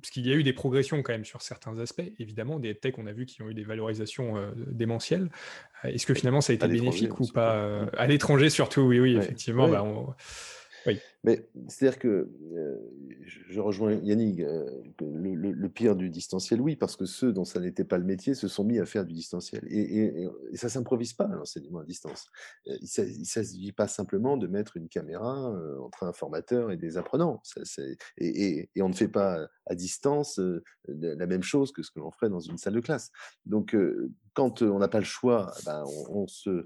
parce 0.00 0.10
qu'il 0.10 0.26
y 0.26 0.32
a 0.32 0.34
eu 0.34 0.42
des 0.42 0.52
progressions 0.52 1.02
quand 1.02 1.12
même 1.12 1.24
sur 1.24 1.42
certains 1.42 1.78
aspects, 1.78 2.12
évidemment, 2.18 2.58
des 2.58 2.74
techs, 2.74 2.98
on 2.98 3.06
a 3.06 3.12
vu, 3.12 3.26
qui 3.26 3.42
ont 3.42 3.48
eu 3.48 3.54
des 3.54 3.64
valorisations 3.64 4.36
euh, 4.36 4.50
démentielles. 4.56 5.30
Euh, 5.84 5.88
est-ce 5.88 6.06
que 6.06 6.14
finalement 6.14 6.40
ça 6.40 6.52
a 6.52 6.54
été 6.54 6.68
bénéfique 6.68 7.18
ou 7.20 7.26
pas 7.26 7.54
euh, 7.54 7.86
À 7.96 8.06
l'étranger 8.06 8.50
surtout, 8.50 8.82
oui, 8.82 9.00
oui, 9.00 9.16
effectivement. 9.16 9.68
Bah, 9.68 9.84
C'est-à-dire 11.68 11.98
que, 11.98 12.28
je 13.48 13.60
rejoins 13.60 13.94
Yannick, 13.94 14.40
le 15.00 15.68
pire 15.68 15.96
du 15.96 16.10
distanciel, 16.10 16.60
oui, 16.60 16.76
parce 16.76 16.96
que 16.96 17.04
ceux 17.04 17.32
dont 17.32 17.44
ça 17.44 17.60
n'était 17.60 17.84
pas 17.84 17.98
le 17.98 18.04
métier 18.04 18.34
se 18.34 18.48
sont 18.48 18.64
mis 18.64 18.78
à 18.78 18.86
faire 18.86 19.04
du 19.04 19.14
distanciel 19.14 19.62
et 19.68 20.28
ça 20.54 20.68
s'improvise 20.68 21.12
pas 21.12 21.26
l'enseignement 21.26 21.80
à 21.80 21.84
distance. 21.84 22.26
Heu, 22.68 22.76
il 22.80 22.86
il 23.18 23.26
s'agit 23.26 23.72
pas 23.72 23.88
simplement 23.88 24.36
de 24.36 24.46
mettre 24.46 24.76
une 24.76 24.88
caméra, 24.88 25.52
entre 25.80 26.04
un 26.04 26.12
formateur 26.12 26.70
et 26.70 26.76
des 26.76 26.96
apprenants. 26.96 27.42
Et 28.18 28.68
on 28.80 28.88
ne 28.88 28.94
fait 28.94 29.08
pas 29.08 29.48
à 29.66 29.74
distance, 29.74 30.40
la 30.86 31.26
même 31.26 31.42
chose 31.42 31.72
que 31.72 31.82
ce 31.82 31.90
que 31.90 31.98
l'on 31.98 32.10
ferait 32.10 32.30
dans 32.30 32.40
une 32.40 32.58
salle 32.58 32.74
de 32.74 32.80
classe. 32.80 33.10
Donc 33.44 33.76
quand, 34.34 34.62
on 34.62 34.78
n'a 34.78 34.88
pas 34.88 34.98
le 34.98 35.04
choix, 35.04 35.52
ben, 35.64 35.82
on 36.08 36.26
se, 36.26 36.64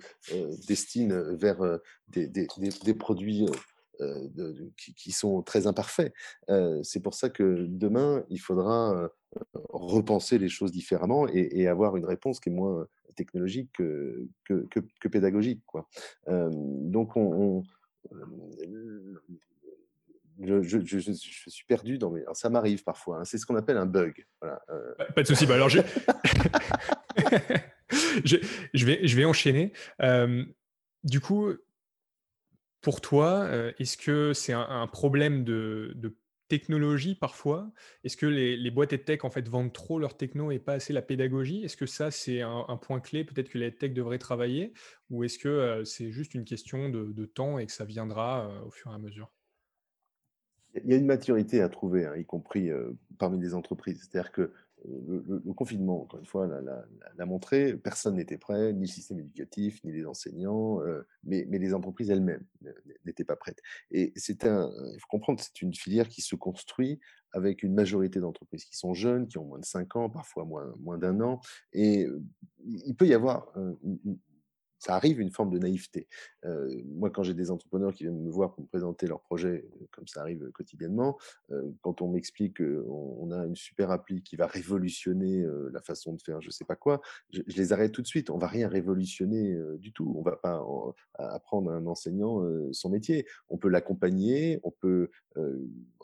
destine, 0.67 1.15
vers, 1.35 1.79
des 2.09 2.95
produits, 2.95 3.47
de 4.01 4.73
qui 4.77 5.13
sont 5.13 5.43
très 5.43 5.67
imparfaits. 5.67 6.13
Heu, 6.49 6.81
c'est 6.83 7.01
pour 7.01 7.15
ça 7.15 7.31
que 7.31 7.67
demain, 7.69 8.25
il 8.29 8.39
faudra, 8.39 8.95
heu, 8.95 9.11
repenser 9.71 10.39
les 10.39 10.49
choses 10.49 10.73
différemment 10.73 11.27
et 11.29 11.67
avoir 11.69 11.97
une 11.97 12.05
réponse 12.05 12.41
qui 12.41 12.49
est 12.49 12.53
moins 12.53 12.87
technologique 13.17 13.71
que 13.75 14.27
que 14.45 14.67
que 14.71 14.81
que 15.01 15.09
pédagogique, 15.09 15.63
quoi. 15.67 15.89
Donc 16.27 17.17
on 17.17 17.63
je 20.43 20.63
je 20.63 20.79
je 20.85 20.99
je 20.99 21.13
suis 21.51 21.67
perdu 21.67 21.99
dans 21.99 22.11
mes 22.11 22.23
ça 22.33 22.49
m'arrive 22.49 22.83
parfois, 22.83 23.19
hein, 23.19 23.25
c'est 23.25 23.37
ce 23.39 23.45
qu'on 23.47 23.57
appelle 23.57 23.77
un 23.77 23.87
bug, 23.87 24.25
heu 24.45 24.49
Pas 25.15 25.23
de 25.23 25.27
souci. 25.27 25.47
Bah, 25.47 25.55
alors 25.55 25.69
je 25.69 25.85
vais 28.87 29.07
je 29.07 29.17
vais 29.17 29.25
enchaîner. 29.25 29.73
Du 31.05 31.21
coup 31.21 31.53
Pour 32.81 33.01
toi, 33.01 33.47
heu, 33.51 33.75
est-ce 33.79 33.97
que 33.99 34.33
c'est 34.33 34.53
un 34.55 34.87
problème 34.87 35.45
de 35.45 36.17
technologie 36.49 37.15
parfois? 37.15 37.73
Est-ce 38.05 38.17
que 38.17 38.27
les 38.27 38.71
boîtes 38.71 38.93
EdTech 38.95 39.25
en 39.25 39.31
fait 39.31 39.49
vendent 39.49 39.73
trop 39.73 39.99
leur 39.99 40.17
techno 40.17 40.51
et 40.51 40.59
pas 40.59 40.73
assez 40.75 40.93
la 40.93 41.03
pédagogie? 41.03 41.63
Est-ce 41.65 41.77
que 41.77 41.87
ça 41.87 42.11
c'est 42.11 42.41
un 42.41 42.77
point 42.81 43.01
clé 43.01 43.25
peut-être 43.25 43.51
que 43.51 43.59
les 43.59 43.67
EdTech 43.67 43.93
devraient 43.95 44.19
travailler? 44.19 44.73
Ou 45.11 45.25
est-ce 45.25 45.39
que, 45.39 45.49
heu, 45.81 45.85
c'est 45.85 46.11
juste 46.11 46.35
une 46.35 46.45
question 46.45 46.89
de 46.89 47.27
temps 47.27 47.59
et 47.59 47.67
que 47.67 47.73
ça 47.73 47.85
viendra, 47.85 48.49
heu, 48.51 48.65
au 48.67 48.71
fur 48.71 48.91
et 48.91 48.95
à 48.95 48.99
mesure? 48.99 49.31
Il 50.75 50.89
y 50.91 50.95
a 50.95 50.97
une 50.97 51.07
maturité 51.07 51.63
à 51.63 51.69
trouver, 51.69 52.07
hein, 52.07 52.17
y 52.17 52.25
compris, 52.25 52.71
parmi 53.19 53.41
les 53.41 53.55
entreprises. 53.55 54.01
C'est-à-dire 54.11 54.33
que, 54.33 54.53
le 54.85 55.53
confinement, 55.53 56.03
encore 56.03 56.21
une 56.21 56.27
fois, 56.27 56.47
l'a 56.47 57.27
montré, 57.27 57.77
personne 57.77 58.17
n'était 58.17 58.39
prêt, 58.39 58.73
ni 58.73 58.83
le 58.83 58.87
système 58.87 59.21
éducatif, 59.21 59.83
ni 59.85 59.93
les 59.93 60.07
enseignants, 60.07 60.81
heu, 60.83 61.07
mais 61.25 61.45
les 61.51 61.75
entreprises 61.75 62.11
elles-mêmes 62.11 62.45
n'étaient 63.05 63.25
pas 63.25 63.37
prêtes. 63.37 63.61
Et 63.91 64.13
c'est 64.17 64.47
un 64.47 64.71
il 64.95 65.01
faut 65.01 65.09
comprendre 65.09 65.41
c'est 65.41 65.63
une 65.63 65.75
filière 65.75 66.09
qui 66.09 66.23
se 66.23 66.35
construit 66.37 67.01
avec 67.33 67.63
une 67.63 67.75
majorité 67.75 68.21
d'entreprises 68.21 68.65
qui 68.65 68.77
sont 68.77 68.95
jeunes, 68.95 69.29
qui 69.29 69.39
ont 69.39 69.45
moins 69.45 69.59
de 69.61 69.65
5 69.65 69.97
ans, 69.97 70.11
parfois 70.11 70.45
moins 70.45 70.99
d'1 70.99 71.21
an. 71.23 71.41
Et 71.73 72.07
heu, 72.07 72.23
il 72.65 72.95
peut 72.97 73.07
y 73.07 73.15
avoir, 73.15 73.53
une 73.57 73.99
une 74.05 74.17
ça 74.81 74.97
arrive 74.97 75.21
une 75.21 75.31
forme 75.31 75.51
de 75.51 75.59
naïveté. 75.59 76.09
Heu, 76.45 76.83
moi, 76.87 77.11
quand 77.11 77.23
j'ai 77.23 77.35
des 77.35 77.53
entrepreneurs 77.53 77.93
qui 77.95 78.05
viennent 78.05 78.21
me 78.23 78.31
voir 78.31 78.53
pour 78.53 78.63
me 78.65 78.69
présenter 78.69 79.07
leurs 79.07 79.21
projets, 79.23 79.65
heu, 79.81 79.87
comme 79.93 80.09
ça 80.09 80.23
arrive, 80.23 80.43
heu, 80.43 80.51
quotidiennement, 80.51 81.19
quand 81.83 82.03
on 82.03 82.09
m'explique 82.09 82.59
qu'on 82.59 83.17
on 83.21 83.31
a 83.33 83.45
une 83.47 83.57
super 83.57 83.91
appli 83.91 84.23
qui 84.23 84.37
va 84.37 84.47
révolutionner, 84.47 85.45
la 85.73 85.81
façon 85.83 86.15
de 86.15 86.23
faire 86.23 86.41
je 86.41 86.51
sais 86.51 86.65
pas 86.65 86.77
quoi, 86.77 87.01
je 87.31 87.43
les 87.57 87.73
arrête 87.73 87.93
tout 87.93 88.03
de 88.03 88.07
suite. 88.07 88.31
On 88.31 88.39
va 88.39 88.47
rien 88.47 88.69
révolutionner, 88.69 89.57
du 89.79 89.93
tout. 89.93 90.13
On 90.17 90.23
va 90.23 90.37
pas 90.37 90.63
apprendre 91.19 91.71
à 91.71 91.75
un 91.75 91.87
enseignant, 91.87 92.43
son 92.73 92.91
métier. 92.91 93.27
On 93.49 93.59
peut 93.59 93.69
l'accompagner, 93.69 94.61
on 94.65 94.71
peut, 94.71 95.11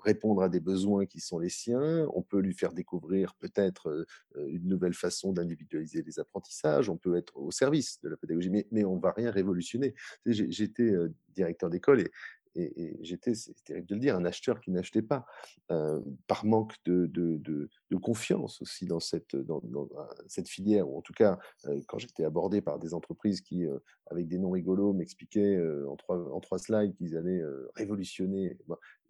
répondre 0.07 0.43
à 0.43 0.49
des 0.49 0.61
besoins 0.61 1.05
qui 1.05 1.21
sont 1.21 1.39
les 1.39 1.49
siens, 1.51 2.07
on 2.15 2.23
peut 2.23 2.41
lui 2.41 2.55
faire 2.55 2.73
découvrir 2.73 3.35
peut-être, 3.35 4.07
une 4.47 4.69
nouvelle 4.69 4.95
façon 4.95 5.33
d'individualiser 5.33 6.03
les 6.03 6.19
apprentissages, 6.19 6.89
on 6.89 6.97
peut 6.97 7.17
être 7.17 7.37
au 7.37 7.51
service 7.51 8.01
de 8.03 8.09
la 8.09 8.17
pédagogie, 8.17 8.51
mais 8.71 8.85
on 8.85 8.99
va 8.99 9.13
rien 9.13 9.31
révolutionner. 9.31 9.95
J'étais, 10.25 10.93
directeur 11.35 11.71
d'école 11.71 12.01
et 12.01 12.11
et 12.57 12.97
j'étais, 13.03 13.35
c'est 13.35 13.55
terrible 13.65 13.87
de 13.89 13.95
le 13.95 14.01
dire, 14.01 14.17
un 14.17 14.25
acheteur 14.25 14.61
qui 14.61 14.71
n'achetait 14.71 15.03
pas, 15.03 15.27
heu, 15.71 16.03
par 16.27 16.45
manque 16.45 16.75
de 16.87 17.97
confiance 18.03 18.61
aussi 18.63 18.87
dans 18.87 18.99
un 18.99 20.09
cette 20.29 20.49
filière 20.49 20.89
ou 20.89 20.99
en 20.99 21.03
tout 21.03 21.13
cas, 21.15 21.39
heu, 21.67 21.81
quand 21.89 21.99
j'étais 21.99 22.25
abordé 22.25 22.61
par 22.63 22.79
des 22.79 22.95
entreprises 22.95 23.41
qui, 23.41 23.65
avec 24.11 24.29
des 24.29 24.39
noms 24.39 24.51
rigolos 24.51 24.93
m'expliquaient, 24.93 25.59
en 25.89 25.97
3 25.97 26.19
en 26.33 26.41
3 26.41 26.59
slides 26.59 26.95
qu'ils 26.97 27.17
allaient, 27.17 27.43
révolutionner, 27.77 28.57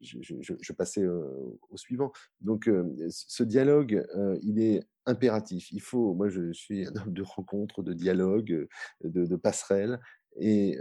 je 0.01 0.73
passais, 0.73 1.07
au 1.07 1.77
suivant. 1.77 2.13
Donc, 2.41 2.71
ce 3.11 3.43
dialogue, 3.43 4.07
il 4.43 4.61
est 4.61 4.81
impératif. 5.07 5.71
Il 5.73 5.81
faut 5.81 6.15
moi 6.15 6.29
je 6.29 6.53
suis 6.53 6.85
un 6.87 6.97
homme 6.97 7.13
de 7.13 7.23
rencontre, 7.23 7.83
de 7.83 7.93
dialogue, 7.93 8.67
de 9.05 9.25
de 9.25 9.37
passerelle 9.37 10.01
et 10.39 10.79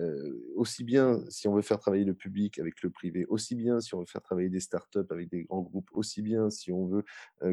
aussi 0.56 0.84
bien 0.84 1.24
si 1.30 1.48
on 1.48 1.56
veut 1.56 1.62
faire 1.62 1.80
travailler 1.80 2.06
le 2.06 2.14
public 2.14 2.60
avec 2.60 2.82
le 2.82 2.90
privé, 2.90 3.26
aussi 3.28 3.56
bien 3.56 3.80
si 3.80 3.96
on 3.96 4.00
veut 4.00 4.06
faire 4.06 4.22
travailler 4.22 4.50
des 4.50 4.60
startups 4.60 5.00
avec 5.10 5.30
des 5.30 5.44
grands 5.44 5.62
groupes, 5.62 5.90
aussi 5.94 6.22
bien 6.22 6.50
si 6.50 6.72
on 6.72 6.86
veut, 6.88 7.04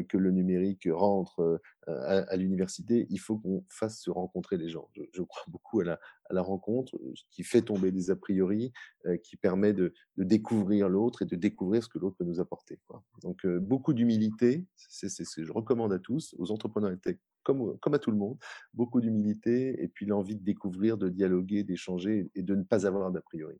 que 0.07 0.17
le 0.17 0.31
numérique 0.31 0.87
rentre, 0.91 1.61
à 1.87 2.35
l'université, 2.37 3.07
il 3.09 3.19
faut 3.19 3.37
qu'on 3.37 3.65
fasse 3.69 3.99
se 4.01 4.09
rencontrer 4.09 4.57
les 4.57 4.69
gens. 4.69 4.89
Je 5.13 5.21
crois 5.23 5.43
beaucoup 5.47 5.81
à 5.81 5.83
la 5.85 5.99
à 6.29 6.33
la 6.33 6.41
rencontre, 6.41 6.95
heu, 6.95 7.13
qui 7.31 7.43
fait 7.43 7.61
tomber 7.61 7.91
des 7.91 8.09
a 8.09 8.15
priori, 8.15 8.71
heu, 9.05 9.17
qui 9.17 9.35
permet 9.37 9.73
de 9.73 9.93
découvrir 10.17 10.87
l'autre 10.89 11.21
et 11.23 11.25
de 11.25 11.35
découvrir 11.35 11.83
ce 11.83 11.89
que 11.89 11.99
l'autre 11.99 12.15
peut 12.17 12.23
nous 12.23 12.39
apporter. 12.39 12.79
Donc, 13.23 13.43
heu, 13.45 13.59
beaucoup 13.59 13.93
d'humilité, 13.93 14.65
c'est 14.75 15.09
ce 15.09 15.35
que 15.35 15.43
je 15.43 15.51
recommande 15.51 15.91
à 15.93 15.99
tous, 15.99 16.33
aux 16.37 16.51
entrepreneurs 16.51 16.97
tech 17.01 17.17
comme 17.43 17.93
à 17.93 17.99
tout 17.99 18.11
le 18.11 18.17
monde. 18.17 18.37
Beaucoup 18.73 19.01
d'humilité 19.01 19.83
et 19.83 19.89
puis 19.89 20.05
l'envie 20.05 20.35
de 20.37 20.43
découvrir, 20.43 20.97
de 20.97 21.09
dialoguer, 21.09 21.63
d'échanger 21.65 22.31
et 22.35 22.41
de 22.43 22.55
ne 22.55 22.63
pas 22.63 22.87
avoir 22.87 23.11
d'a 23.11 23.21
priori. 23.21 23.59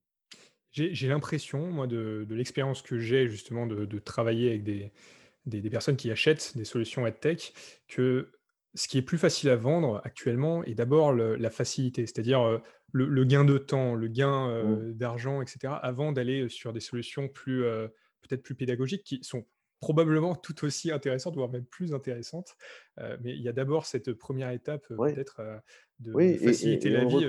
J'ai 0.71 1.07
l'impression, 1.07 1.71
moi, 1.71 1.85
de 1.85 2.25
l'expérience 2.31 2.81
que 2.81 2.97
j'ai 2.97 3.27
justement 3.29 3.67
de 3.67 3.99
travailler 3.99 4.49
avec 4.49 4.63
des 4.63 4.91
des 5.45 5.61
des 5.61 5.69
personnes 5.69 5.97
qui 5.97 6.11
achètent 6.11 6.55
des 6.57 6.65
solutions 6.65 7.05
EdTech, 7.07 7.53
que 7.87 8.31
ce 8.75 8.87
qui 8.87 8.97
est 8.97 9.01
plus 9.03 9.17
facile 9.19 9.49
à 9.49 9.55
vendre 9.55 10.01
actuellement 10.03 10.63
est 10.63 10.73
d'abord 10.75 11.13
la 11.13 11.49
facilité. 11.51 12.05
C'est-à-dire, 12.07 12.41
heu, 12.47 12.61
le 12.91 13.07
le 13.07 13.23
gain 13.25 13.45
de 13.45 13.57
temps, 13.57 13.95
le 13.95 14.07
gain, 14.07 14.49
Mmh. 14.61 14.83
heu, 14.89 14.93
d'argent 14.95 15.41
et 15.41 15.47
cetera, 15.47 15.77
avant 15.77 16.11
d'aller, 16.11 16.49
sur 16.49 16.73
des 16.73 16.79
solutions 16.79 17.27
plus, 17.29 17.63
heu, 17.63 17.89
peut-être 18.21 18.43
plus 18.43 18.55
pédagogiques 18.55 19.03
qui 19.03 19.19
sont 19.23 19.45
probablement 19.79 20.35
tout 20.35 20.63
aussi 20.65 20.91
intéressantes, 20.91 21.35
voire 21.35 21.49
même 21.49 21.65
plus 21.65 21.93
intéressantes. 21.93 22.55
Mais 22.97 23.33
il 23.35 23.41
y 23.41 23.49
a 23.49 23.53
d'abord 23.53 23.85
cette, 23.85 24.13
première 24.13 24.51
étape, 24.51 24.87
Ouais, 24.97 25.15
peut-être, 25.15 25.41
de 25.99 26.15
oui 26.15 26.25
de 26.25 26.37
et 26.37 26.37
faciliter 26.37 26.89
et 26.89 26.91
et 26.91 26.91
la 26.91 27.05
vie. 27.05 27.25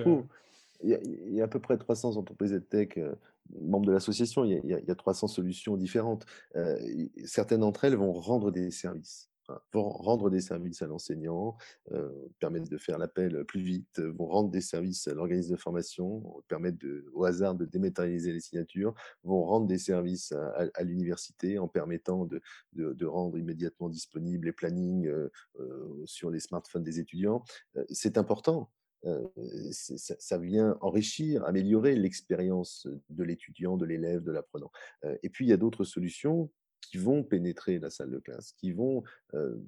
Il 0.83 0.90
y 0.90 0.94
a 0.94 1.00
il 1.03 1.35
y 1.35 1.40
a 1.40 1.44
à 1.44 1.48
peu 1.48 1.61
près 1.61 1.79
300 1.79 2.16
entreprises 2.16 2.53
EdTech, 2.53 2.98
heu, 2.98 3.16
membres 3.61 3.87
de 3.87 3.92
l'association. 3.92 4.44
Il 4.44 4.52
y 4.52 4.54
a 4.57 4.61
il 4.64 4.70
y 4.70 4.74
a 4.74 4.80
il 4.80 4.87
y 4.88 4.90
a 4.90 4.94
300 4.94 5.26
solutions 5.28 5.76
différentes. 5.76 6.26
Heu, 6.57 6.78
i 6.83 7.12
certaines 7.26 7.61
d'entre 7.61 7.85
elles 7.85 7.96
vont 7.96 8.12
rendre 8.12 8.50
des 8.50 8.70
services, 8.70 9.30
vont 9.72 9.88
rendre 9.90 10.30
des 10.30 10.40
services 10.40 10.83
à 10.83 10.87
l'enseignant, 10.87 11.57
heu, 11.92 12.30
permettre 12.40 12.68
de 12.68 12.78
faire 12.78 12.98
l'appel, 12.98 13.44
plus 13.46 13.61
vite, 13.61 13.98
euh, 13.98 14.12
vont 14.12 14.26
rendre 14.26 14.50
des 14.50 14.61
services 14.62 15.07
à 15.09 15.14
l'organisme 15.14 15.52
de 15.52 15.57
formation, 15.61 16.42
permettre 16.48 16.78
de 16.78 17.07
au 17.12 17.24
hasard 17.24 17.54
de 17.54 17.64
dématérialiser 17.66 18.33
les 18.33 18.40
signatures, 18.40 18.94
vont 19.22 19.44
rendre 19.44 19.66
des 19.66 19.78
services 19.78 20.33
à 20.33 20.83
l'université 20.83 21.59
en 21.59 21.68
permettant 21.68 22.26
de 22.26 23.07
rendre 23.07 23.38
immédiatement 23.38 23.88
disponibles 23.88 24.46
les 24.46 24.52
plannings, 24.52 25.07
heu 25.09 25.30
heu, 25.61 26.02
sur 26.07 26.30
les 26.30 26.40
smartphones 26.40 26.83
des 26.85 26.98
étudiants. 27.00 27.42
C'est 27.90 28.18
important. 28.18 28.70
C'est 29.73 29.99
ça 29.99 30.38
vient 30.38 30.77
enrichir, 30.81 31.45
améliorer 31.45 31.95
l'expérience, 31.97 32.87
de 33.11 33.25
l'étudiant, 33.25 33.77
de 33.77 33.85
l'élève, 33.85 34.23
de 34.23 34.33
l'apprenant. 34.33 34.71
Heu 35.05 35.19
et 35.23 35.29
puis 35.31 35.47
il 35.47 35.49
y 35.49 35.53
a 35.53 35.57
d'autres 35.57 35.85
solutions 35.85 36.51
qui 36.81 36.99
vont 36.99 37.25
pénétrer 37.25 37.79
la 37.79 37.88
salle 37.88 38.11
de 38.11 38.19
classe, 38.19 38.53
qui 38.53 38.73
vont, 38.73 39.03
hem, 39.33 39.64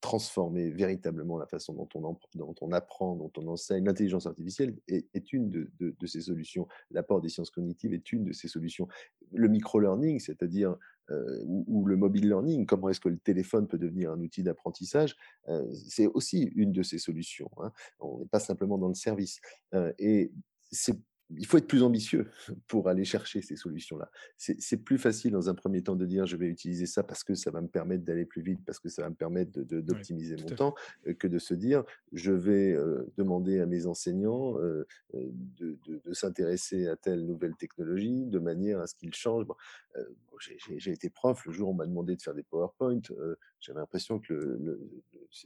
transformer 0.00 0.70
véritablement 0.70 1.38
la 1.38 1.46
façon 1.46 1.74
dont 1.74 1.88
on 1.94 2.18
dont 2.34 2.54
on 2.60 2.72
apprend, 2.72 3.14
dont 3.16 3.30
on 3.36 3.46
enseigne. 3.46 3.84
L'intelligence 3.84 4.26
artificielle 4.26 4.76
est 4.88 5.32
une 5.32 5.48
de 5.48 6.06
ces 6.06 6.22
solutions. 6.22 6.66
L'apport 6.90 7.20
des 7.20 7.28
sciences 7.28 7.50
cognitives 7.50 7.94
est 7.94 8.12
une 8.12 8.24
de 8.24 8.32
ces 8.32 8.48
solutions. 8.48 8.88
Le 9.32 9.48
micro-learning, 9.48 10.18
c'est-à-dire, 10.18 10.76
heu, 11.10 11.42
ou 11.44 11.64
ou 11.68 11.86
le 11.86 11.96
mobile 11.96 12.28
learning, 12.28 12.66
comment 12.66 12.88
est-ce 12.88 13.00
que 13.00 13.08
le 13.08 13.18
téléphone 13.18 13.66
peut 13.68 13.78
devenir 13.78 14.12
un 14.12 14.20
outil 14.20 14.42
d'apprentissage, 14.42 15.16
heu, 15.48 15.68
c'est 15.72 16.06
aussi 16.06 16.42
une 16.56 16.72
de 16.72 16.82
ces 16.82 16.98
solutions, 16.98 17.50
hein. 17.62 17.72
On 18.00 18.18
n'est 18.20 18.26
pas 18.26 18.40
simplement 18.40 18.78
dans 18.78 18.88
le 18.88 18.94
service, 18.94 19.40
heu 19.74 19.94
et 19.98 20.32
il 21.36 21.44
faut 21.44 21.58
être 21.58 21.66
plus 21.66 21.82
ambitieux 21.82 22.30
pour 22.68 22.88
aller 22.88 23.04
chercher 23.04 23.42
ces 23.42 23.54
solutions-là. 23.56 24.10
C'est 24.38 24.78
plus 24.78 24.96
facile 24.96 25.32
dans 25.32 25.50
un 25.50 25.54
premier 25.54 25.82
temps 25.82 25.94
de 25.96 26.06
dire 26.06 26.24
je 26.26 26.36
vais 26.38 26.46
utiliser 26.48 26.86
ça 26.86 27.02
parce 27.02 27.22
que 27.22 27.34
ça 27.34 27.50
va 27.50 27.60
me 27.60 27.68
permettre 27.68 28.02
d'aller 28.04 28.24
plus 28.24 28.40
vite, 28.40 28.60
parce 28.64 28.78
que 28.78 28.88
ça 28.88 29.02
va 29.02 29.10
me 29.10 29.14
permettre 29.14 29.52
de- 29.52 29.62
de- 29.62 29.80
Oui, 29.90 30.04
d'optimiser 30.04 30.38
mon 30.38 30.50
temps, 30.52 30.74
euh, 31.06 31.12
que 31.12 31.26
de 31.28 31.38
se 31.38 31.52
dire 31.52 31.84
je 32.12 32.32
vais 32.32 32.72
euh, 32.72 33.04
demander 33.18 33.60
à 33.60 33.66
mes 33.66 33.86
enseignants 33.86 34.58
euh, 34.58 34.86
euh, 35.14 35.28
de, 35.58 35.78
s'intéresser 36.14 36.86
à 36.88 36.96
telle 36.96 37.26
nouvelle 37.26 37.54
technologie 37.56 38.24
de 38.24 38.38
manière 38.38 38.80
à 38.80 38.86
ce 38.86 38.94
qu'ils 38.94 39.14
changent. 39.14 39.44
Bon, 39.46 39.54
euh, 39.96 40.04
j'ai 40.40 40.92
été 40.92 41.10
prof, 41.10 41.44
le 41.46 41.52
jour 41.52 41.68
où 41.68 41.72
on 41.72 41.74
m'a 41.74 41.86
demandé 41.86 42.16
de 42.16 42.22
faire 42.22 42.34
des 42.34 42.42
PowerPoint, 42.42 43.00
euh, 43.10 43.36
j'avais 43.60 43.80
l'impression 43.80 44.18
que 44.18 44.32
le, 44.32 44.90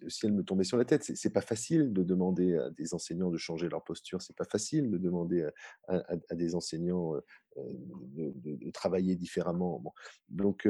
ciel 0.09 0.33
me 0.33 0.43
tombait 0.43 0.65
sur 0.65 0.77
la 0.77 0.85
tête. 0.85 1.03
C'est 1.03 1.33
pas 1.33 1.41
facile 1.41 1.93
de 1.93 2.03
demander 2.03 2.57
à 2.57 2.71
des 2.71 2.95
enseignants 2.95 3.31
de 3.31 3.39
changer 3.39 3.69
leur 3.69 3.83
posture, 3.85 4.23
c'est 4.23 4.37
pas 4.37 4.45
facile 4.45 4.91
de 4.91 4.99
demander 4.99 5.49
à, 5.89 6.35
des 6.35 6.55
enseignants 6.55 7.15
euh, 7.15 7.21
euh, 7.59 7.63
de, 8.17 8.71
travailler 8.71 9.17
différemment. 9.17 9.83
Donc, 10.29 10.69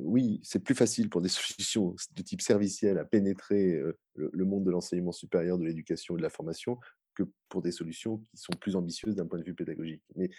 oui, 0.00 0.40
c'est 0.42 0.60
plus 0.60 0.74
facile 0.74 1.08
pour 1.10 1.20
des 1.20 1.28
solutions 1.28 1.94
de 2.14 2.22
type 2.22 2.40
serviciel 2.40 2.98
à 2.98 3.04
pénétrer 3.04 3.80
le, 4.14 4.30
le 4.32 4.44
monde 4.44 4.64
de 4.64 4.70
l'enseignement 4.70 5.12
supérieur, 5.12 5.58
de 5.58 5.64
l'éducation 5.64 6.16
et 6.16 6.18
de 6.18 6.22
la 6.22 6.30
formation 6.30 6.78
que 7.18 7.24
pour 7.48 7.62
des 7.62 7.72
solutions 7.72 8.18
qui 8.18 8.36
sont 8.36 8.52
plus 8.60 8.76
ambitieuses 8.76 9.16
d'un 9.16 9.26
point 9.26 9.38
de 9.38 9.44
vue 9.44 9.54
pédagogique. 9.54 10.02
Mais 10.14 10.30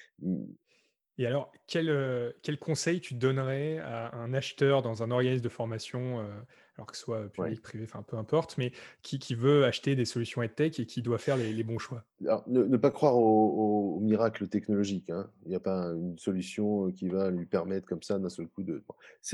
Et 1.20 1.28
alors, 1.28 1.52
quel, 1.68 1.90
heu, 1.90 2.36
quel 2.44 2.58
conseil 2.60 3.00
tu 3.02 3.14
donnerais 3.14 3.78
à 3.80 4.16
un 4.16 4.34
acheteur 4.34 4.82
dans 4.82 5.04
un 5.04 5.12
organisme 5.12 5.44
de 5.44 5.50
formation, 5.50 6.22
heu, 6.22 6.32
alors 6.76 6.88
que 6.88 6.96
ce 6.98 7.04
soit 7.04 7.30
ouais. 7.38 7.54
public, 7.54 7.62
privé, 7.62 7.84
enfin 7.84 8.02
peu 8.04 8.18
importe, 8.18 8.58
mais 8.58 8.72
qui 9.04 9.20
qui 9.20 9.36
veut 9.36 9.66
acheter 9.66 9.96
des 9.96 10.06
solutions 10.06 10.42
EdTech 10.42 10.80
et 10.80 10.86
qui 10.88 11.02
doit 11.04 11.18
faire 11.20 11.38
les 11.38 11.54
les 11.54 11.64
bons 11.64 11.78
choix? 11.80 12.06
Alors, 12.22 12.44
ne, 12.50 12.64
ne 12.66 12.76
pas 12.78 12.92
croire 12.92 13.16
au, 13.18 13.96
au- 13.96 14.00
miracle 14.02 14.48
technologique. 14.50 15.10
hein. 15.10 15.32
Il 15.46 15.50
n'y 15.50 15.56
a 15.56 15.60
pas 15.62 15.86
une 15.94 16.18
solution 16.18 16.88
euh, 16.88 16.92
qui 16.92 17.08
va 17.08 17.30
lui 17.32 17.46
permettre 17.46 17.88
comme 17.88 18.02
ça 18.04 18.20
d'un 18.20 18.28
seul 18.30 18.48
coup 18.50 18.64
de. 18.64 18.84
bon, 18.88 18.96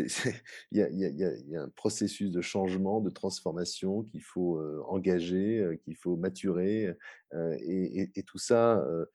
Il 0.71 0.77
y 0.77 0.81
a, 0.83 0.89
il 0.89 0.99
y 0.99 1.05
a- 1.05 1.09
il 1.09 1.17
y 1.17 1.23
a- 1.23 1.35
il 1.35 1.49
y 1.49 1.55
a 1.55 1.63
un 1.63 1.69
processus 1.69 2.29
de 2.31 2.41
changement, 2.41 3.01
de 3.01 3.09
transformation 3.09 4.03
qu'il 4.03 4.21
faut 4.21 4.59
euh, 4.59 4.81
engager, 4.87 5.59
euh, 5.61 5.75
qu'il 5.77 5.95
faut 5.95 6.15
maturer. 6.15 6.95
euh, 7.33 7.57
et, 7.59 8.01
et- 8.03 8.11
et 8.19 8.23
tout 8.23 8.37
ça, 8.37 8.77
euh, 8.79 9.01
euh, 9.01 9.05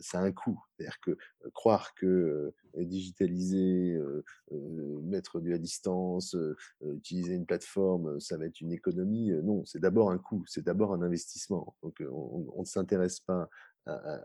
ça 0.00 0.20
a 0.20 0.22
un 0.22 0.32
coût. 0.32 0.60
C'est-à-dire 0.76 1.00
que 1.00 1.10
euh, 1.12 1.50
croire 1.52 1.94
que 1.94 2.06
euh, 2.06 2.84
digitaliser, 2.84 3.94
euh, 3.94 4.24
euh, 4.52 5.00
mettre 5.02 5.40
du 5.40 5.54
à 5.54 5.58
distance, 5.58 6.34
euh, 6.34 6.56
euh, 6.82 6.94
utiliser 6.94 7.34
une 7.34 7.46
plateforme, 7.46 8.16
euh, 8.16 8.20
ça 8.20 8.36
va 8.36 8.46
être 8.46 8.60
une 8.60 8.72
économie. 8.72 9.30
euh, 9.32 9.42
Non, 9.42 9.64
c'est 9.64 9.80
d'abord 9.80 10.10
un 10.10 10.18
coût, 10.18 10.44
c'est 10.46 10.64
d'abord 10.64 10.92
un 10.94 11.02
investissement. 11.02 11.76
Donc, 11.82 12.00
euh, 12.00 12.08
on 12.10 12.60
ne 12.60 12.64
s'intéresse 12.64 13.20
pas 13.20 13.48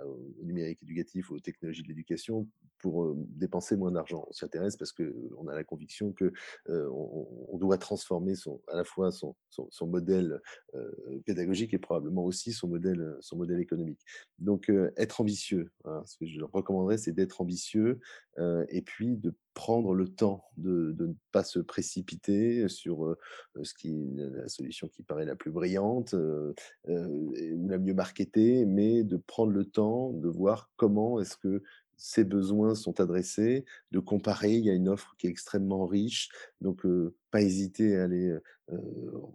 au 0.05 0.43
numérique 0.43 0.83
éducatif, 0.83 1.31
aux 1.31 1.39
technologies 1.39 1.81
de 1.81 1.87
l'éducation 1.87 2.47
euh, 2.85 3.13
dépenser 3.17 3.75
moins 3.75 3.91
d'argent. 3.91 4.25
On 4.29 4.33
s'y 4.33 4.45
intéresse 4.45 4.77
parce 4.77 4.91
qu'on 4.91 5.47
a 5.47 5.55
la 5.55 5.63
conviction 5.63 6.11
que 6.11 6.31
euh, 6.69 6.89
on, 6.91 7.57
doit 7.57 7.77
transformer 7.77 8.33
à 8.67 8.75
la 8.75 8.83
fois 8.83 9.11
son, 9.11 9.35
modèle 9.81 10.41
euh, 10.75 10.91
pédagogique 11.25 11.73
et 11.73 11.77
probablement 11.77 12.23
aussi 12.23 12.51
son 12.51 12.67
modèle, 12.67 13.17
son 13.21 13.37
modèle 13.37 13.59
économique. 13.59 14.01
Donc, 14.39 14.69
euh, 14.69 14.91
être 14.97 15.21
ambitieux. 15.21 15.71
hein. 15.85 16.03
ce 16.05 16.17
que 16.17 16.25
je 16.25 16.43
recommanderais, 16.43 16.97
c'est 16.97 17.13
d'être 17.13 17.41
ambitieux 17.41 17.99
euh, 18.37 18.65
et 18.69 18.81
puis 18.81 19.15
de 19.15 19.33
prendre 19.53 19.93
le 19.93 20.09
temps 20.09 20.43
de, 20.57 20.93
ne 20.99 21.13
pas 21.31 21.43
se 21.43 21.59
précipiter 21.59 22.67
sur 22.67 23.05
euh, 23.05 23.17
la 23.55 24.47
solution 24.49 24.89
qui 24.89 25.01
paraît 25.01 25.25
la 25.25 25.35
plus 25.35 25.51
brillante 25.51 26.13
euh, 26.13 26.53
euh, 26.89 27.07
ou 27.07 27.67
la 27.67 27.79
mieux 27.79 27.93
marketée, 27.93 28.65
mais 28.65 29.03
de 29.03 29.15
prendre 29.17 29.53
le 29.53 29.65
temps 29.65 30.11
de 30.11 30.27
voir 30.27 30.69
comment 30.75 31.21
est-ce 31.21 31.37
que 31.37 31.63
ces 31.97 32.23
besoins 32.23 32.75
sont 32.75 32.99
adressés, 32.99 33.65
de 33.91 33.99
comparer. 33.99 34.53
Il 34.53 34.65
y 34.65 34.69
a 34.69 34.73
une 34.73 34.89
offre 34.89 35.15
qui 35.17 35.27
est 35.27 35.29
extrêmement 35.29 35.85
riche, 35.85 36.29
donc 36.61 36.83
pas 37.31 37.41
hésiter 37.41 37.97
à 37.97 38.03
aller 38.03 38.37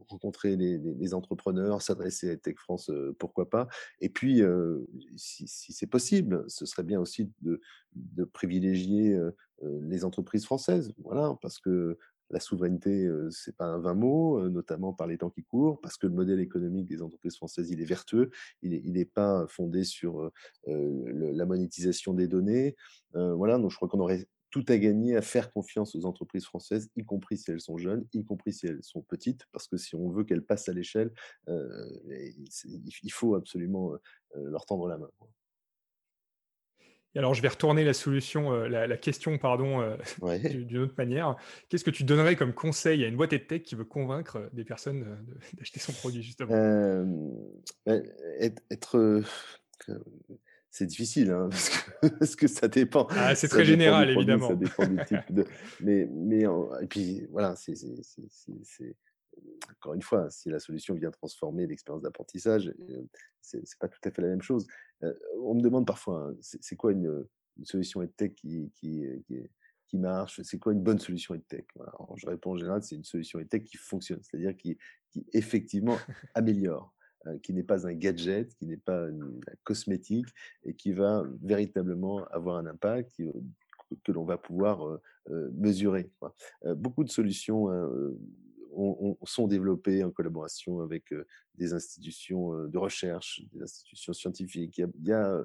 rencontrer 0.08 0.56
les, 0.56 1.14
entrepreneurs, 1.14 1.82
s'adresser 1.82 2.30
à 2.30 2.36
Tech 2.36 2.56
France, 2.56 2.90
pourquoi 3.18 3.48
pas. 3.48 3.68
Et 4.00 4.08
puis, 4.08 4.42
si, 5.16 5.46
c'est 5.46 5.86
possible, 5.86 6.44
ce 6.48 6.66
serait 6.66 6.82
bien 6.82 7.00
aussi 7.00 7.30
de, 7.42 7.60
privilégier 8.32 9.18
les 9.62 10.04
entreprises 10.04 10.44
françaises, 10.44 10.92
voilà, 10.98 11.36
parce 11.40 11.58
que 11.58 11.98
la 12.30 12.40
souveraineté, 12.40 13.10
c'est 13.30 13.56
pas 13.56 13.66
un 13.66 13.78
vain 13.78 13.94
mot, 13.94 14.48
notamment 14.48 14.92
par 14.92 15.06
les 15.06 15.18
temps 15.18 15.30
qui 15.30 15.42
courent, 15.42 15.80
parce 15.80 15.96
que 15.96 16.06
le 16.06 16.12
modèle 16.12 16.40
économique 16.40 16.86
des 16.86 17.02
entreprises 17.02 17.36
françaises, 17.36 17.70
il 17.70 17.80
est 17.80 17.84
vertueux, 17.84 18.30
il 18.62 18.92
n'est 18.92 19.04
pas 19.04 19.46
fondé 19.48 19.84
sur 19.84 20.30
la 20.66 21.46
monétisation 21.46 22.14
des 22.14 22.28
données. 22.28 22.76
Voilà, 23.14 23.58
donc 23.58 23.70
je 23.70 23.76
crois 23.76 23.88
qu'on 23.88 24.00
aurait 24.00 24.26
tout 24.50 24.64
à 24.66 24.78
gagner 24.78 25.14
à 25.16 25.22
faire 25.22 25.52
confiance 25.52 25.94
aux 25.94 26.06
entreprises 26.06 26.44
françaises, 26.44 26.90
y 26.96 27.04
compris 27.04 27.38
si 27.38 27.52
elles 27.52 27.60
sont 27.60 27.78
jeunes, 27.78 28.04
y 28.12 28.24
compris 28.24 28.52
si 28.52 28.66
elles 28.66 28.82
sont 28.82 29.02
petites, 29.02 29.46
parce 29.52 29.68
que 29.68 29.76
si 29.76 29.94
on 29.94 30.08
veut 30.10 30.24
qu'elles 30.24 30.44
passent 30.44 30.68
à 30.68 30.72
l'échelle, 30.72 31.12
il 31.46 33.12
faut 33.12 33.36
absolument 33.36 33.92
leur 34.34 34.66
tendre 34.66 34.88
la 34.88 34.98
main. 34.98 35.10
Et 37.14 37.18
alors 37.18 37.34
je 37.34 37.42
vais 37.42 37.48
retourner 37.48 37.84
la 37.84 37.92
solution, 37.92 38.52
heu, 38.52 38.68
la 38.68 38.86
la 38.86 38.96
question 38.96 39.36
pardon, 39.38 39.96
Ouais. 40.22 40.38
d'u 40.38 40.64
d'une 40.64 40.78
autre 40.78 40.94
manière. 40.96 41.36
Qu'est-ce 41.68 41.84
que 41.84 41.90
tu 41.90 42.04
donnerais 42.04 42.36
comme 42.36 42.52
conseil 42.52 43.04
à 43.04 43.08
une 43.08 43.16
boîte 43.16 43.32
EdTech 43.32 43.62
qui 43.64 43.74
veut 43.74 43.84
convaincre, 43.84 44.36
heu, 44.38 44.50
des 44.52 44.64
personnes, 44.64 45.00
de 45.00 45.34
d'acheter 45.58 45.80
son 45.80 45.92
produit 45.92 46.22
justement? 46.22 46.54
Être 48.70 49.22
c'est 50.70 50.86
difficile, 50.86 51.30
hein, 51.32 51.48
parce 51.50 51.68
que 51.68 52.08
parce 52.18 52.36
que 52.36 52.46
ça 52.46 52.68
dépend 52.68 53.08
Ah, 53.10 53.34
c'est 53.34 53.48
très 53.48 53.64
général 53.64 54.10
produit, 54.12 54.40
ça 54.40 54.54
évidemment. 54.54 54.54
dépend 54.54 54.86
du 54.86 55.04
type 55.04 55.32
de 55.34 55.44
mais 55.80 56.08
et 56.82 56.86
puis 56.86 57.26
voilà, 57.30 57.56
c'est 57.56 57.74
encore 59.70 59.94
une 59.94 60.02
fois, 60.02 60.30
si 60.30 60.50
la 60.50 60.58
solution 60.58 60.94
vient 60.94 61.10
transformer 61.10 61.66
l'expérience 61.66 62.02
d'apprentissage, 62.02 62.72
c'est 63.40 63.62
pas 63.78 63.88
tout 63.88 63.98
à 64.04 64.10
fait 64.10 64.22
la 64.22 64.28
même 64.28 64.42
chose. 64.42 64.66
Heu, 65.02 65.18
on 65.42 65.54
me 65.54 65.60
demande 65.60 65.86
parfois, 65.86 66.28
hein, 66.30 66.36
c'est 66.40 66.76
quoi 66.76 66.92
une, 66.92 67.26
une 67.58 67.64
solution 67.64 68.02
EdTech 68.02 68.34
qui 68.34 68.70
qui, 68.74 69.04
qui 69.86 69.98
marche? 69.98 70.40
C'est 70.42 70.58
quoi 70.58 70.72
une 70.72 70.82
bonne 70.82 70.98
solution 70.98 71.34
EdTech? 71.34 71.66
Voilà, 71.74 71.92
alors 71.92 72.16
je 72.16 72.26
réponds 72.26 72.52
en 72.52 72.56
général, 72.56 72.82
c'est 72.82 72.96
une 72.96 73.04
solution 73.04 73.38
EdTech 73.38 73.64
qui 73.64 73.76
fonctionne, 73.76 74.20
c'est-à-dire 74.22 74.56
qui 74.56 74.78
qui 75.10 75.26
effectivement 75.32 75.96
améliore, 76.34 76.94
qui 77.42 77.52
n'est 77.52 77.64
pas 77.64 77.86
un 77.86 77.94
gadget, 77.94 78.54
qui 78.54 78.66
n'est 78.66 78.76
pas 78.76 79.08
une 79.08 79.40
un 79.48 79.54
cosmétique 79.64 80.28
et 80.64 80.74
qui 80.74 80.92
va 80.92 81.24
véritablement 81.42 82.24
avoir 82.26 82.56
un 82.56 82.66
impact, 82.66 83.12
qui, 83.12 83.24
que 84.04 84.12
l'on 84.12 84.24
va 84.24 84.38
pouvoir, 84.38 85.00
mesurer, 85.28 86.12
beaucoup 86.76 87.02
de 87.02 87.10
solutions, 87.10 87.68
sont 89.24 89.48
développées 89.48 90.04
en 90.04 90.10
collaboration 90.10 90.80
avec, 90.80 91.12
des 91.56 91.72
institutions, 91.74 92.66
de 92.66 92.78
recherche, 92.78 93.42
des 93.52 93.62
institutions 93.62 94.12
scientifiques. 94.12 94.78
Il 94.78 95.06
y 95.06 95.12
a 95.12 95.44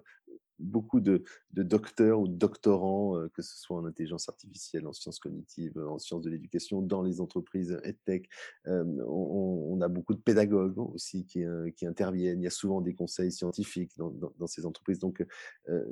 beaucoup 0.60 1.02
de 1.02 1.24
docteurs 1.52 2.22
ou 2.22 2.28
doctorants, 2.28 3.28
que 3.34 3.42
ce 3.42 3.58
soit 3.58 3.78
en 3.78 3.86
intelligence 3.86 4.30
artificielle, 4.30 4.88
en 4.88 4.94
sciences 4.94 5.20
cognitives, 5.20 5.78
en 5.78 6.00
sciences 6.00 6.22
de 6.22 6.30
l'éducation, 6.30 6.82
dans 6.82 7.02
les 7.02 7.20
entreprises 7.20 7.78
EdTech. 7.84 8.30
On 8.66 9.56
on 9.76 9.82
a 9.82 9.90
beaucoup 9.90 10.14
de 10.14 10.22
pédagogues 10.22 10.78
aussi 10.78 11.26
qui, 11.26 11.44
interviennent. 11.86 12.40
Il 12.40 12.46
y 12.46 12.48
a 12.48 12.52
souvent 12.52 12.82
des 12.82 12.94
conseils 12.94 13.32
scientifiques 13.32 13.92
dans 13.98 14.48
ces 14.48 14.66
entreprises. 14.66 15.00
Donc, 15.00 15.26
heu 15.68 15.86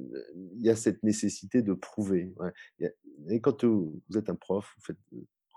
il 0.55 0.61
y 0.61 0.69
a 0.69 0.75
cette 0.75 1.03
nécessité 1.03 1.61
de 1.61 1.73
prouver, 1.73 2.33
et 3.29 3.41
quand, 3.41 3.65
vous 3.65 4.01
êtes 4.15 4.29
un 4.29 4.35
prof, 4.35 4.73
vous 4.77 4.83
faites, 4.83 4.97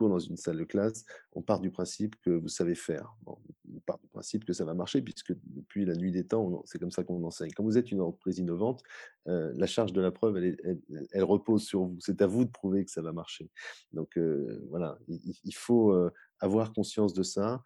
dans 0.04 0.18
une 0.18 0.36
salle 0.36 0.58
de 0.58 0.64
classe, 0.64 1.04
on 1.32 1.42
part 1.42 1.60
du 1.60 1.70
principe 1.70 2.16
que 2.22 2.30
vous 2.30 2.48
savez 2.48 2.74
faire. 2.74 3.16
Bon, 3.24 3.38
on 3.74 3.80
part 3.80 3.98
du 3.98 4.08
principe 4.08 4.44
que 4.44 4.52
ça 4.52 4.64
va 4.64 4.74
marcher 4.74 5.02
puisque 5.02 5.32
depuis 5.44 5.84
la 5.84 5.94
nuit 5.94 6.12
des 6.12 6.26
temps, 6.26 6.62
c'est 6.66 6.78
comme 6.78 6.90
ça 6.90 7.02
qu'on 7.04 7.22
enseigne. 7.24 7.50
Quand 7.56 7.64
vous 7.64 7.78
êtes 7.78 7.90
une 7.90 8.00
entreprise 8.00 8.38
innovante, 8.38 8.82
heu, 9.28 9.52
la 9.56 9.66
charge 9.66 9.92
de 9.92 10.00
la 10.00 10.10
preuve, 10.10 10.36
elle 10.38 11.24
repose 11.24 11.64
sur 11.64 11.84
vous. 11.84 11.96
C'est 12.00 12.20
à 12.22 12.26
vous 12.26 12.44
de 12.44 12.50
prouver 12.50 12.84
que 12.84 12.90
ça 12.90 13.02
va 13.02 13.12
marcher. 13.12 13.50
Donc, 13.92 14.16
heu, 14.18 14.64
voilà, 14.70 14.98
il 15.08 15.54
faut, 15.54 15.92
heu, 15.92 16.10
avoir 16.40 16.72
conscience 16.72 17.14
de 17.14 17.22
ça. 17.22 17.62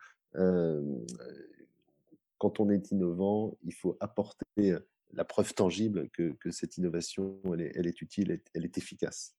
Quand 2.39 2.59
on 2.61 2.71
est 2.71 2.91
innovant, 2.91 3.57
il 3.65 3.75
faut 3.75 3.97
apporter, 4.01 4.77
la 5.13 5.25
preuve 5.25 5.53
tangible 5.55 6.09
que 6.11 6.51
cette 6.51 6.77
innovation, 6.79 7.41
elle 7.57 7.87
est 7.87 8.01
utile, 8.03 8.41
elle 8.55 8.65
est 8.65 8.79
efficace. 8.79 9.37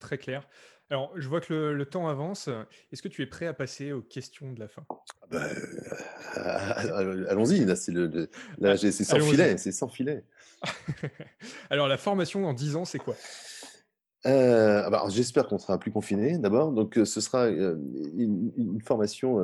Très 0.00 0.18
clair. 0.18 0.48
Alors 0.88 1.12
je 1.20 1.28
vois 1.28 1.40
que 1.40 1.52
le 1.52 1.74
le 1.74 1.86
temps 1.86 2.08
avance, 2.08 2.48
est-ce 2.90 3.02
que 3.02 3.08
tu 3.08 3.22
es 3.22 3.26
prêt 3.26 3.46
à 3.46 3.54
passer 3.54 3.92
aux 3.92 4.02
questions 4.02 4.52
de 4.52 4.58
la 4.58 4.66
fin? 4.68 4.86
Ah 5.22 5.26
bah, 5.30 5.46
heu, 6.36 7.26
allons-y, 7.28 7.64
là, 7.64 7.76
c'est 7.76 7.92
le 7.92 8.06
le 8.06 8.30
là, 8.58 8.72
A 8.72 8.76
j'ai 8.76 8.90
c'est 8.92 9.04
sans 9.04 9.20
filet, 9.20 9.56
c'est 9.58 9.72
sans 9.72 9.88
filet. 9.88 10.24
Alors 11.70 11.88
la 11.88 11.98
formation 11.98 12.46
en 12.46 12.52
10 12.54 12.76
ans, 12.76 12.84
c'est 12.84 12.98
quoi? 13.00 13.16
Heu, 14.26 14.82
ah 14.84 14.90
bah, 14.90 15.04
j'espère 15.08 15.46
qu'on 15.48 15.58
sera 15.58 15.78
plus 15.78 15.90
confinés 15.92 16.38
d'abord, 16.38 16.72
donc 16.72 16.98
heu, 16.98 17.04
ce 17.06 17.20
sera, 17.22 17.48
une 17.48 18.52
une 18.56 18.80
formation, 18.82 19.38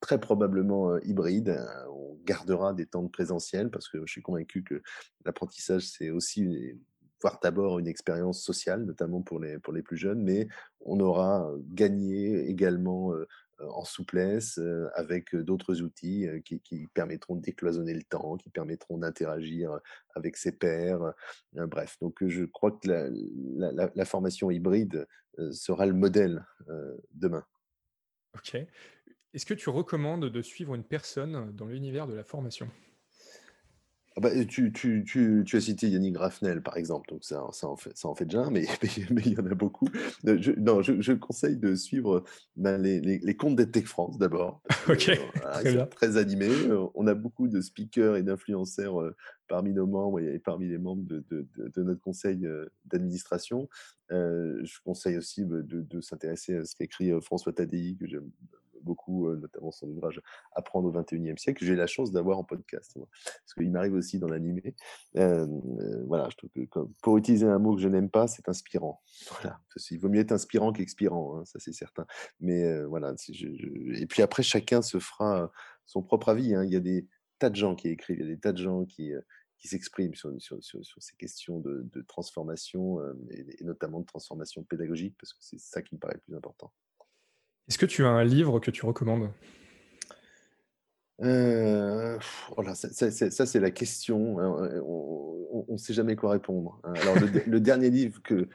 très 0.00 0.18
probablement, 0.20 0.98
hybride, 1.00 1.58
on 1.90 2.18
gardera 2.24 2.72
des 2.72 2.86
temps 2.86 3.02
de 3.02 3.08
présentiel 3.10 3.70
parce 3.70 3.88
que 3.90 3.98
je 4.06 4.10
suis 4.12 4.22
convaincu 4.22 4.64
que 4.64 4.82
l'apprentissage, 5.26 5.82
c'est 5.86 6.08
aussi 6.10 6.78
voire 7.22 7.38
d'abord 7.42 7.78
une 7.78 7.86
expérience 7.86 8.42
sociale, 8.42 8.84
notamment 8.84 9.22
pour 9.22 9.40
les, 9.40 9.58
pour 9.58 9.72
les 9.72 9.82
plus 9.82 9.96
jeunes, 9.96 10.22
mais 10.22 10.48
on 10.80 11.00
aura 11.00 11.50
gagné 11.68 12.48
également 12.48 13.14
en 13.60 13.84
souplesse 13.84 14.60
avec 14.94 15.34
d'autres 15.36 15.82
outils 15.82 16.26
qui, 16.44 16.88
permettront 16.94 17.36
de 17.36 17.40
décloisonner 17.40 17.94
le 17.94 18.02
temps, 18.02 18.36
qui 18.36 18.50
permettront 18.50 18.98
d'interagir 18.98 19.78
avec 20.14 20.36
ses 20.36 20.52
pairs. 20.52 21.14
bref, 21.52 21.96
donc 22.00 22.26
je 22.26 22.44
crois 22.44 22.72
que 22.72 22.88
la, 23.56 24.04
formation 24.04 24.50
hybride 24.50 25.06
sera 25.52 25.86
le 25.86 25.94
modèle 25.94 26.44
demain. 27.12 27.44
Ok. 28.34 28.56
Est-ce 29.34 29.46
que 29.46 29.54
tu 29.54 29.70
recommandes 29.70 30.26
de 30.26 30.42
suivre 30.42 30.74
une 30.74 30.84
personne 30.84 31.52
dans 31.52 31.66
l'univers 31.66 32.06
de 32.06 32.14
la 32.14 32.24
formation? 32.24 32.68
Ah 34.16 34.20
bah, 34.20 34.30
tu 34.44 34.72
tu 34.72 35.04
tu 35.04 35.42
tu 35.46 35.56
as 35.56 35.60
cité 35.60 35.88
Yannick 35.88 36.14
Grafnel, 36.14 36.62
par 36.62 36.76
exemple, 36.76 37.08
donc 37.08 37.24
ça 37.24 37.46
ça 37.52 37.66
en 37.66 37.76
fait 37.76 37.96
ça 37.96 38.08
en 38.08 38.14
fait 38.14 38.26
déjà 38.26 38.44
mais 38.50 38.66
mais 39.10 39.22
il 39.24 39.32
y 39.32 39.40
en 39.40 39.46
a 39.46 39.54
beaucoup. 39.54 39.88
Euh, 40.26 40.36
je 40.40 40.52
non, 40.52 40.82
je 40.82 41.00
je 41.00 41.12
conseille 41.12 41.56
de 41.56 41.74
suivre, 41.74 42.22
ben, 42.56 42.76
les 42.80 43.00
les 43.00 43.18
les 43.18 43.36
comptes 43.36 43.56
d'EdTech 43.56 43.86
France, 43.86 44.18
d'abord, 44.18 44.62
OK, 44.88 45.10
très 45.34 45.72
bien. 45.72 45.86
très 45.86 46.16
animés. 46.18 46.50
Euh, 46.50 46.86
on 46.94 47.06
a 47.06 47.14
beaucoup 47.14 47.48
de 47.48 47.60
speakers 47.60 48.16
et 48.16 48.22
d'influenceurs, 48.22 49.00
euh, 49.00 49.16
parmi 49.48 49.72
nos 49.72 49.86
membres 49.86 50.20
et 50.20 50.38
parmi 50.38 50.68
les 50.68 50.78
membres 50.78 51.04
de 51.04 51.24
de 51.30 51.46
de 51.56 51.82
notre 51.82 52.00
conseil, 52.00 52.46
d'administration. 52.84 53.68
je 54.10 54.82
conseille 54.84 55.16
aussi, 55.16 55.44
bah, 55.44 55.62
de 55.62 55.80
de 55.80 56.00
s'intéresser 56.02 56.56
à 56.56 56.64
ce 56.66 56.74
qu'écrit, 56.74 57.10
François 57.22 57.52
Tadei, 57.52 57.96
que 57.98 58.06
j'aime 58.06 58.30
beaucoup, 58.82 59.30
notamment 59.34 59.70
son 59.70 59.88
ouvrage 59.88 60.20
Apprendre 60.52 60.88
au 60.88 60.92
21e 60.92 61.38
siècle, 61.38 61.64
j'ai 61.64 61.76
la 61.76 61.86
chance 61.86 62.12
d'avoir 62.12 62.38
en 62.38 62.44
podcast, 62.44 62.94
parce 62.94 63.54
qu'il 63.54 63.70
m'arrive 63.70 63.94
aussi 63.94 64.18
d'en 64.18 64.30
animer. 64.30 64.74
voilà, 65.14 66.28
je 66.30 66.36
trouve 66.36 66.50
que 66.50 66.80
pour 67.02 67.18
utiliser 67.18 67.46
un 67.46 67.58
mot 67.58 67.74
que 67.74 67.80
je 67.80 67.88
n'aime 67.88 68.10
pas, 68.10 68.26
c'est 68.26 68.48
inspirant. 68.48 69.02
Voilà, 69.30 69.60
il 69.90 69.98
vaut 69.98 70.08
mieux 70.08 70.20
être 70.20 70.32
inspirant 70.32 70.72
qu'expirant, 70.72 71.38
hein, 71.38 71.44
ça 71.44 71.58
c'est 71.58 71.72
certain. 71.72 72.06
Mais 72.40 72.82
voilà, 72.84 73.14
et 73.28 74.06
puis 74.06 74.22
après, 74.22 74.42
chacun 74.42 74.82
se 74.82 74.98
fera 74.98 75.50
son 75.86 76.02
propre 76.02 76.28
avis. 76.28 76.54
Hein. 76.54 76.64
Il 76.64 76.72
y 76.72 76.76
a 76.76 76.80
des 76.80 77.06
tas 77.38 77.50
de 77.50 77.56
gens 77.56 77.74
qui 77.74 77.88
écrivent, 77.88 78.18
il 78.18 78.26
y 78.26 78.30
a 78.30 78.34
des 78.34 78.40
tas 78.40 78.52
de 78.52 78.58
gens 78.58 78.84
qui 78.84 79.12
qui 79.62 79.68
s'expriment 79.68 80.14
sur, 80.16 80.32
sur, 80.40 80.60
sur, 80.60 80.82
ces 80.98 81.14
questions 81.14 81.60
de, 81.60 82.02
transformation 82.08 82.98
et, 83.30 83.62
notamment 83.62 84.00
de 84.00 84.06
transformation 84.06 84.64
pédagogique, 84.64 85.14
parce 85.20 85.32
que 85.32 85.38
c'est 85.40 85.60
ça 85.60 85.82
qui 85.82 85.94
me 85.94 86.00
paraît 86.00 86.14
le 86.14 86.20
plus 86.20 86.34
important. 86.34 86.72
Est-ce 87.68 87.78
que 87.78 87.86
tu 87.86 88.04
as 88.04 88.08
un 88.08 88.24
livre 88.24 88.60
que 88.60 88.70
tu 88.70 88.84
recommandes? 88.84 89.30
Euh, 91.22 92.18
voilà, 92.56 92.74
ça, 92.74 92.88
c'est 92.90 93.60
la 93.60 93.70
question. 93.70 94.40
Hein, 94.40 94.80
on 94.84 95.66
ne 95.72 95.76
sait 95.76 95.94
jamais 95.94 96.16
quoi 96.16 96.30
répondre. 96.30 96.80
Hein. 96.84 96.94
Alors, 97.02 97.16
le, 97.46 97.60
dernier 97.60 97.90
livre 97.90 98.20
que, 98.22 98.48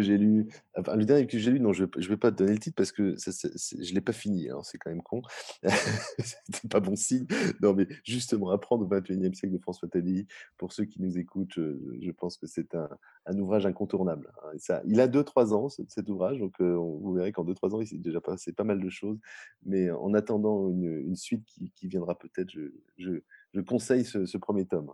j'ai 0.00 0.18
lu, 0.18 0.46
enfin, 0.76 0.96
le 0.96 1.04
dernier 1.04 1.26
que 1.26 1.38
j'ai 1.38 1.50
lu, 1.50 1.60
non, 1.60 1.72
je 1.72 1.84
ne 1.84 2.06
vais 2.06 2.16
pas 2.16 2.30
te 2.30 2.36
donner 2.36 2.52
le 2.52 2.58
titre 2.58 2.76
parce 2.76 2.92
que 2.92 3.14
je 3.16 3.90
ne 3.90 3.94
l'ai 3.94 4.00
pas 4.00 4.12
fini. 4.12 4.50
Hein, 4.50 4.60
c'est 4.62 4.78
quand 4.78 4.90
même 4.90 5.02
con. 5.02 5.22
C'était 6.18 6.68
pas 6.68 6.80
bon 6.80 6.96
signe. 6.96 7.26
Non, 7.60 7.74
mais 7.74 7.86
justement, 8.04 8.50
apprendre 8.50 8.84
au 8.84 8.88
21e 8.88 9.34
siècle 9.34 9.54
de 9.54 9.60
François 9.60 9.88
Tadei, 9.88 10.26
pour 10.58 10.72
ceux 10.72 10.84
qui 10.84 11.00
nous 11.00 11.18
écoutent, 11.18 11.54
je, 11.56 12.10
pense 12.12 12.36
que 12.36 12.46
c'est 12.46 12.74
un, 12.74 13.38
ouvrage 13.38 13.66
incontournable. 13.66 14.32
Ça, 14.58 14.82
il 14.86 15.00
a 15.00 15.08
2-3 15.08 15.54
ans, 15.54 15.68
cet, 15.68 16.08
ouvrage, 16.08 16.38
donc 16.38 16.54
euh, 16.60 16.74
vous 16.74 17.14
verrez 17.14 17.32
qu'en 17.32 17.44
2-3 17.44 17.74
ans, 17.74 17.80
il 17.80 17.86
s'est 17.86 17.98
déjà 17.98 18.20
passé 18.20 18.52
pas 18.52 18.64
mal 18.64 18.80
de 18.80 18.90
choses. 18.90 19.18
Mais 19.64 19.90
en 19.90 20.14
attendant 20.14 20.68
une, 20.68 21.16
suite 21.16 21.44
qui 21.74 21.88
viendra 21.88 22.18
peut-être, 22.18 22.50
je, 22.50 22.70
je, 22.98 23.60
conseille 23.60 24.04
ce, 24.04 24.36
premier 24.38 24.66
tome. 24.66 24.92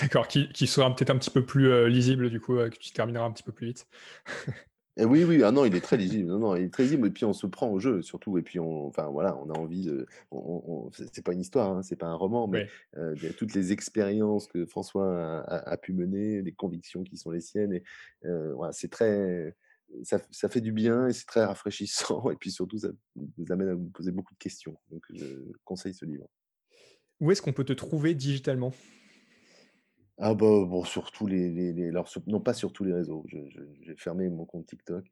D'accord, 0.00 0.28
qui, 0.28 0.48
qui 0.50 0.66
sera 0.66 0.94
peut-être 0.94 1.10
un 1.10 1.18
petit 1.18 1.30
peu 1.30 1.44
plus 1.44 1.68
euh, 1.68 1.88
lisible, 1.88 2.30
du 2.30 2.40
coup, 2.40 2.56
euh, 2.56 2.68
que 2.68 2.76
tu 2.76 2.92
termineras 2.92 3.24
un 3.24 3.32
petit 3.32 3.42
peu 3.42 3.52
plus 3.52 3.68
vite. 3.68 3.86
Et 4.98 5.04
oui, 5.04 5.22
oui, 5.22 5.42
ah 5.44 5.52
non, 5.52 5.64
il 5.64 5.76
est 5.76 5.80
très 5.80 5.96
lisible. 5.96 6.28
Non, 6.28 6.38
non, 6.40 6.56
il 6.56 6.64
est 6.64 6.72
très 6.72 6.82
lisible. 6.82 7.06
Et 7.06 7.10
puis 7.10 7.24
on 7.24 7.32
se 7.32 7.46
prend 7.46 7.70
au 7.70 7.78
jeu, 7.78 8.02
surtout. 8.02 8.36
Et 8.36 8.42
puis 8.42 8.58
on, 8.58 8.86
enfin 8.86 9.06
voilà, 9.06 9.36
on 9.38 9.48
a 9.48 9.56
envie 9.56 9.84
de. 9.84 10.06
On, 10.32 10.90
c'est 10.92 11.24
pas 11.24 11.32
une 11.32 11.40
histoire, 11.40 11.76
hein, 11.76 11.82
c'est 11.82 11.96
pas 11.96 12.08
un 12.08 12.14
roman, 12.14 12.48
mais 12.48 12.68
euh, 12.96 13.14
toutes 13.36 13.54
les 13.54 13.72
expériences 13.72 14.48
que 14.48 14.66
François 14.66 15.44
a, 15.46 15.76
pu 15.76 15.92
mener, 15.92 16.42
les 16.42 16.52
convictions 16.52 17.04
qui 17.04 17.16
sont 17.16 17.30
les 17.30 17.40
siennes. 17.40 17.72
Et 17.72 17.84
voilà, 18.24 18.72
c'est 18.72 18.90
très 18.90 19.54
ça, 20.02 20.18
ça, 20.30 20.48
fait 20.48 20.60
du 20.60 20.72
bien 20.72 21.06
et 21.06 21.12
c'est 21.12 21.26
très 21.26 21.44
rafraîchissant. 21.44 22.30
Et 22.30 22.36
puis 22.36 22.50
surtout, 22.50 22.78
ça 22.78 22.88
nous 23.16 23.52
amène 23.52 23.68
à 23.68 23.74
vous 23.74 23.88
poser 23.88 24.10
beaucoup 24.10 24.34
de 24.34 24.38
questions. 24.38 24.76
Donc, 24.90 25.02
je 25.14 25.26
conseille 25.64 25.94
ce 25.94 26.04
livre. 26.04 26.28
Où 27.20 27.30
est-ce 27.30 27.42
qu'on 27.42 27.52
peut 27.52 27.64
te 27.64 27.72
trouver 27.72 28.14
digitalement? 28.14 28.72
Ah 30.20 30.34
bah, 30.34 30.64
bon, 30.66 30.84
sur 30.84 31.12
tous 31.12 31.26
les, 31.26 31.50
les, 31.50 31.92
non 32.26 32.40
pas 32.40 32.52
sur 32.52 32.72
tous 32.72 32.82
les 32.82 32.92
réseaux, 32.92 33.24
j'ai 33.28 33.94
fermé 33.96 34.28
mon 34.28 34.44
compte 34.44 34.66
TikTok. 34.66 35.04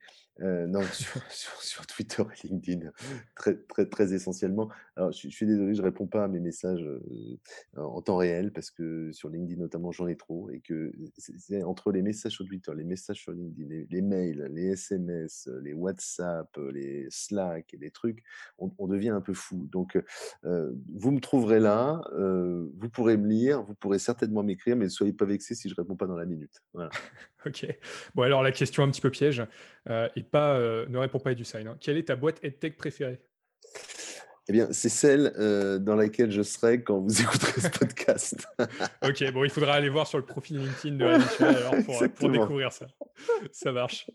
Euh, 0.43 0.67
non, 0.67 0.83
sur, 1.31 1.87
Twitter 1.87 2.23
et 2.23 2.49
LinkedIn, 2.49 2.91
très, 3.35 3.57
très, 3.57 3.87
très 3.87 4.13
essentiellement. 4.13 4.69
Alors, 4.97 5.13
je, 5.13 5.29
suis 5.29 5.47
désolé, 5.47 5.75
je 5.75 5.83
réponds 5.83 6.07
pas 6.07 6.25
à 6.25 6.29
mes 6.29 6.41
messages 6.41 6.83
euh, 6.83 7.39
en 7.77 8.03
temps 8.03 8.17
réel 8.17 8.53
parce 8.53 8.71
que 8.71 9.11
sur 9.13 9.31
LinkedIn 9.31 9.61
notamment, 9.61 9.93
j'en 9.93 10.09
ai 10.09 10.17
trop 10.17 10.51
et 10.51 10.61
que 10.61 10.93
c'est 11.17 11.63
entre 11.63 11.91
les 11.91 12.03
messages 12.03 12.33
sur 12.33 12.45
Twitter, 12.45 12.73
les 12.77 12.85
messages 12.85 13.19
sur 13.19 13.33
LinkedIn, 13.33 13.87
les, 13.89 14.03
mails, 14.03 14.51
les 14.53 14.73
SMS, 14.73 15.49
les 15.63 15.73
WhatsApp, 15.73 16.55
les 16.73 17.07
Slack 17.11 17.73
et 17.73 17.79
les 17.79 17.91
trucs, 17.91 18.23
on, 18.59 18.87
devient 18.87 19.11
un 19.11 19.23
peu 19.23 19.35
fou. 19.35 19.69
Donc, 19.73 19.99
euh, 20.45 20.73
vous 20.95 21.13
me 21.13 21.21
trouverez 21.21 21.61
là, 21.61 22.03
vous 22.13 22.91
pourrez 22.91 23.17
me 23.17 23.27
lire, 23.27 23.63
vous 23.63 23.75
pourrez 23.75 23.99
certainement 23.99 24.43
m'écrire, 24.43 24.77
mais 24.77 24.89
soyez 24.97 25.13
pas 25.13 25.25
vexés 25.25 25.55
si 25.55 25.69
je 25.69 25.75
réponds 25.75 25.97
pas 25.97 26.07
dans 26.07 26.17
la 26.17 26.27
minute. 26.27 26.63
Voilà. 26.73 26.91
ok. 27.47 27.67
Bon, 28.15 28.23
alors 28.23 28.43
la 28.43 28.53
question 28.53 28.83
un 28.83 28.91
petit 28.91 29.01
peu 29.01 29.11
piège, 29.11 29.43
euh, 29.89 30.09
et 30.17 30.23
pas, 30.23 30.57
euh, 30.57 30.87
ne 30.89 30.99
réponds 30.99 31.21
pas 31.21 31.31
à 31.31 31.35
du 31.35 31.45
sign. 31.45 31.69
Hein. 31.69 31.77
Quelle 31.81 31.97
est 31.97 32.09
ta 32.09 32.17
boîte 32.17 32.43
EdTech 32.43 32.77
préférée? 32.77 33.21
Eh 34.49 34.53
bien, 34.53 34.69
c'est 34.71 34.89
celle 34.89 35.33
euh, 35.39 35.81
dans 35.81 35.97
laquelle 35.97 36.31
je 36.31 36.43
serai 36.43 36.81
quand 36.81 37.01
vous 37.01 37.21
écouterez 37.21 37.61
ce 37.61 37.69
podcast. 37.69 38.47
ok, 39.05 39.33
bon, 39.33 39.43
il 39.43 39.51
faudra 39.51 39.73
aller 39.73 39.89
voir 39.89 40.07
sur 40.07 40.19
le 40.19 40.25
profil 40.25 40.59
LinkedIn 40.59 40.97
de 40.97 41.05
alors 41.05 41.75
pour, 41.85 42.01
pour, 42.15 42.31
découvrir 42.31 42.71
ça. 42.71 42.87
Ça 43.51 43.73
marche. 43.73 44.09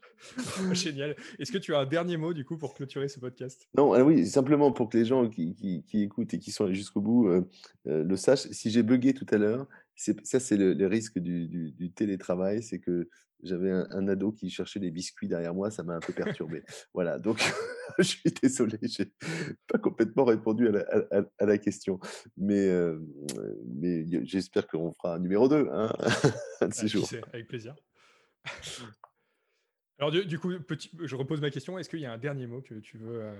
Génial. 0.71 1.17
Est-ce 1.37 1.51
que 1.51 1.57
tu 1.57 1.75
as 1.75 1.79
un 1.79 1.85
dernier 1.85 2.15
mot 2.15 2.33
du 2.33 2.45
coup 2.45 2.57
pour 2.57 2.73
clôturer 2.73 3.09
ce 3.09 3.19
podcast? 3.19 3.67
Non, 3.75 3.91
oui, 4.05 4.25
simplement 4.25 4.71
pour 4.71 4.87
que 4.87 4.97
les 4.97 5.05
gens 5.05 5.27
qui, 5.27 5.53
qui, 5.85 6.01
écoutent 6.01 6.33
et 6.33 6.39
qui 6.39 6.51
sont 6.51 6.63
allés 6.63 6.75
jusqu'au 6.75 7.01
bout 7.01 7.29
le 7.83 8.15
sachent. 8.15 8.47
Si 8.51 8.71
j'ai 8.71 8.83
bugué 8.83 9.13
tout 9.13 9.27
à 9.31 9.37
l'heure, 9.37 9.67
ça, 9.95 10.39
c'est 10.39 10.57
le, 10.57 10.87
risque 10.87 11.19
du, 11.19 11.91
télétravail, 11.95 12.63
c'est 12.63 12.79
que 12.79 13.09
j'avais 13.43 13.71
un, 13.71 14.07
ado 14.07 14.31
qui 14.31 14.49
cherchait 14.49 14.79
des 14.79 14.91
biscuits 14.91 15.27
derrière 15.27 15.53
moi, 15.53 15.71
ça 15.71 15.83
m'a 15.83 15.95
un 15.95 15.99
peu 15.99 16.13
perturbé. 16.13 16.63
voilà, 16.93 17.19
donc 17.19 17.37
je 17.97 18.03
suis 18.03 18.31
désolé, 18.41 18.77
j'ai 18.83 19.11
pas 19.67 19.77
complètement 19.77 20.25
répondu 20.25 20.67
à 20.69 21.45
la, 21.45 21.57
question, 21.57 21.99
mais, 22.37 22.67
euh, 22.67 22.99
mais 23.65 24.05
j'espère 24.25 24.67
qu'on 24.67 24.91
fera 24.91 25.15
un 25.15 25.19
numéro 25.19 25.47
2 25.47 25.67
hein, 25.71 25.91
un 26.61 26.67
de 26.67 26.73
ces 26.73 26.87
jours. 26.87 27.07
avec 27.33 27.47
plaisir. 27.47 27.75
Alors 29.99 30.11
du, 30.11 30.39
coup, 30.39 30.51
petit, 30.61 30.89
je 31.03 31.15
repose 31.15 31.41
ma 31.41 31.51
question, 31.51 31.77
est-ce 31.77 31.89
qu'il 31.89 31.99
y 31.99 32.07
a 32.07 32.11
un 32.11 32.17
dernier 32.17 32.47
mot 32.47 32.61
que 32.61 32.73
tu 32.75 32.97
veux 32.97 33.21
euh, 33.21 33.39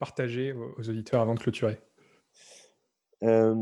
partager 0.00 0.52
aux, 0.52 0.88
auditeurs 0.88 1.20
avant 1.20 1.34
de 1.34 1.40
clôturer? 1.40 1.78
Euh, 3.24 3.54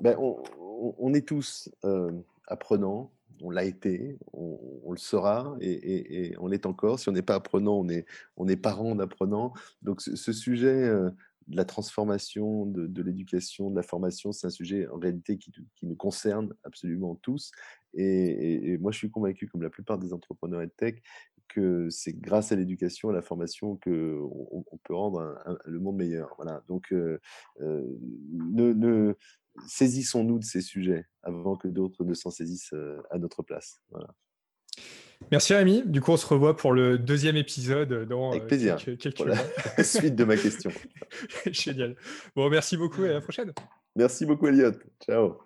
ben, 0.00 0.16
on, 0.18 1.14
est 1.14 1.26
tous 1.26 1.70
euh, 1.84 2.12
apprenants, 2.48 3.12
on 3.42 3.50
l'a 3.50 3.64
été, 3.64 4.18
on, 4.32 4.92
le 4.92 4.98
sera 4.98 5.56
et, 5.60 6.34
on 6.38 6.48
l'est 6.48 6.66
encore. 6.66 6.98
Si 6.98 7.08
on 7.08 7.12
n'est 7.12 7.22
pas 7.22 7.34
apprenant, 7.34 7.78
on 7.78 7.88
est, 7.88 8.06
on 8.36 8.48
est 8.48 8.56
parent 8.56 8.94
d'apprenants. 8.94 9.52
Donc 9.82 10.00
ce, 10.00 10.32
sujet 10.32 10.84
euh, 10.84 11.10
de 11.48 11.56
la 11.56 11.64
transformation, 11.64 12.66
de, 12.66 13.02
l'éducation, 13.02 13.70
de 13.70 13.76
la 13.76 13.82
formation, 13.82 14.32
c'est 14.32 14.46
un 14.46 14.50
sujet 14.50 14.86
en 14.88 14.98
réalité 14.98 15.38
qui, 15.38 15.52
nous 15.82 15.96
concerne 15.96 16.54
absolument 16.64 17.14
tous. 17.16 17.52
Et, 17.94 18.76
moi, 18.78 18.92
je 18.92 18.98
suis 18.98 19.10
convaincu, 19.10 19.46
comme 19.46 19.62
la 19.62 19.70
plupart 19.70 19.98
des 19.98 20.12
entrepreneurs 20.12 20.60
et 20.60 20.68
tech, 20.68 20.96
que 21.48 21.88
c'est 21.90 22.12
grâce 22.12 22.52
à 22.52 22.56
l'éducation, 22.56 23.10
à 23.10 23.12
la 23.12 23.22
formation 23.22 23.76
que 23.76 24.18
on, 24.20 24.64
peut 24.84 24.94
rendre 24.94 25.38
le 25.64 25.78
monde 25.80 25.96
meilleur. 25.96 26.34
Voilà. 26.36 26.62
Donc, 26.68 26.92
euh, 26.92 27.18
ne, 27.60 29.14
saisissons-nous 29.66 30.38
de 30.38 30.44
ces 30.44 30.60
sujets 30.60 31.06
avant 31.22 31.56
que 31.56 31.68
d'autres 31.68 32.04
ne 32.04 32.14
s'en 32.14 32.30
saisissent 32.30 32.72
euh, 32.74 33.00
à 33.10 33.18
notre 33.18 33.42
place. 33.42 33.82
Merci 35.30 35.54
Rémi. 35.54 35.82
Du 35.86 36.00
coup, 36.00 36.12
on 36.12 36.16
se 36.16 36.26
revoit 36.26 36.56
pour 36.56 36.72
le 36.72 36.98
deuxième 36.98 37.36
épisode 37.36 38.06
dans 38.06 38.30
Avec 38.30 38.44
euh, 38.44 38.46
plaisir. 38.46 38.76
quelques, 38.76 39.20
mois. 39.26 39.36
suite 39.82 40.14
de 40.14 40.24
ma 40.24 40.36
question. 40.36 40.70
Génial. 41.46 41.96
Bon, 42.34 42.50
merci 42.50 42.76
beaucoup 42.76 43.04
et 43.04 43.10
à 43.10 43.14
la 43.14 43.20
prochaine. 43.20 43.52
Merci 43.94 44.26
beaucoup 44.26 44.46
Elliot. 44.46 44.72
Ciao. 45.00 45.45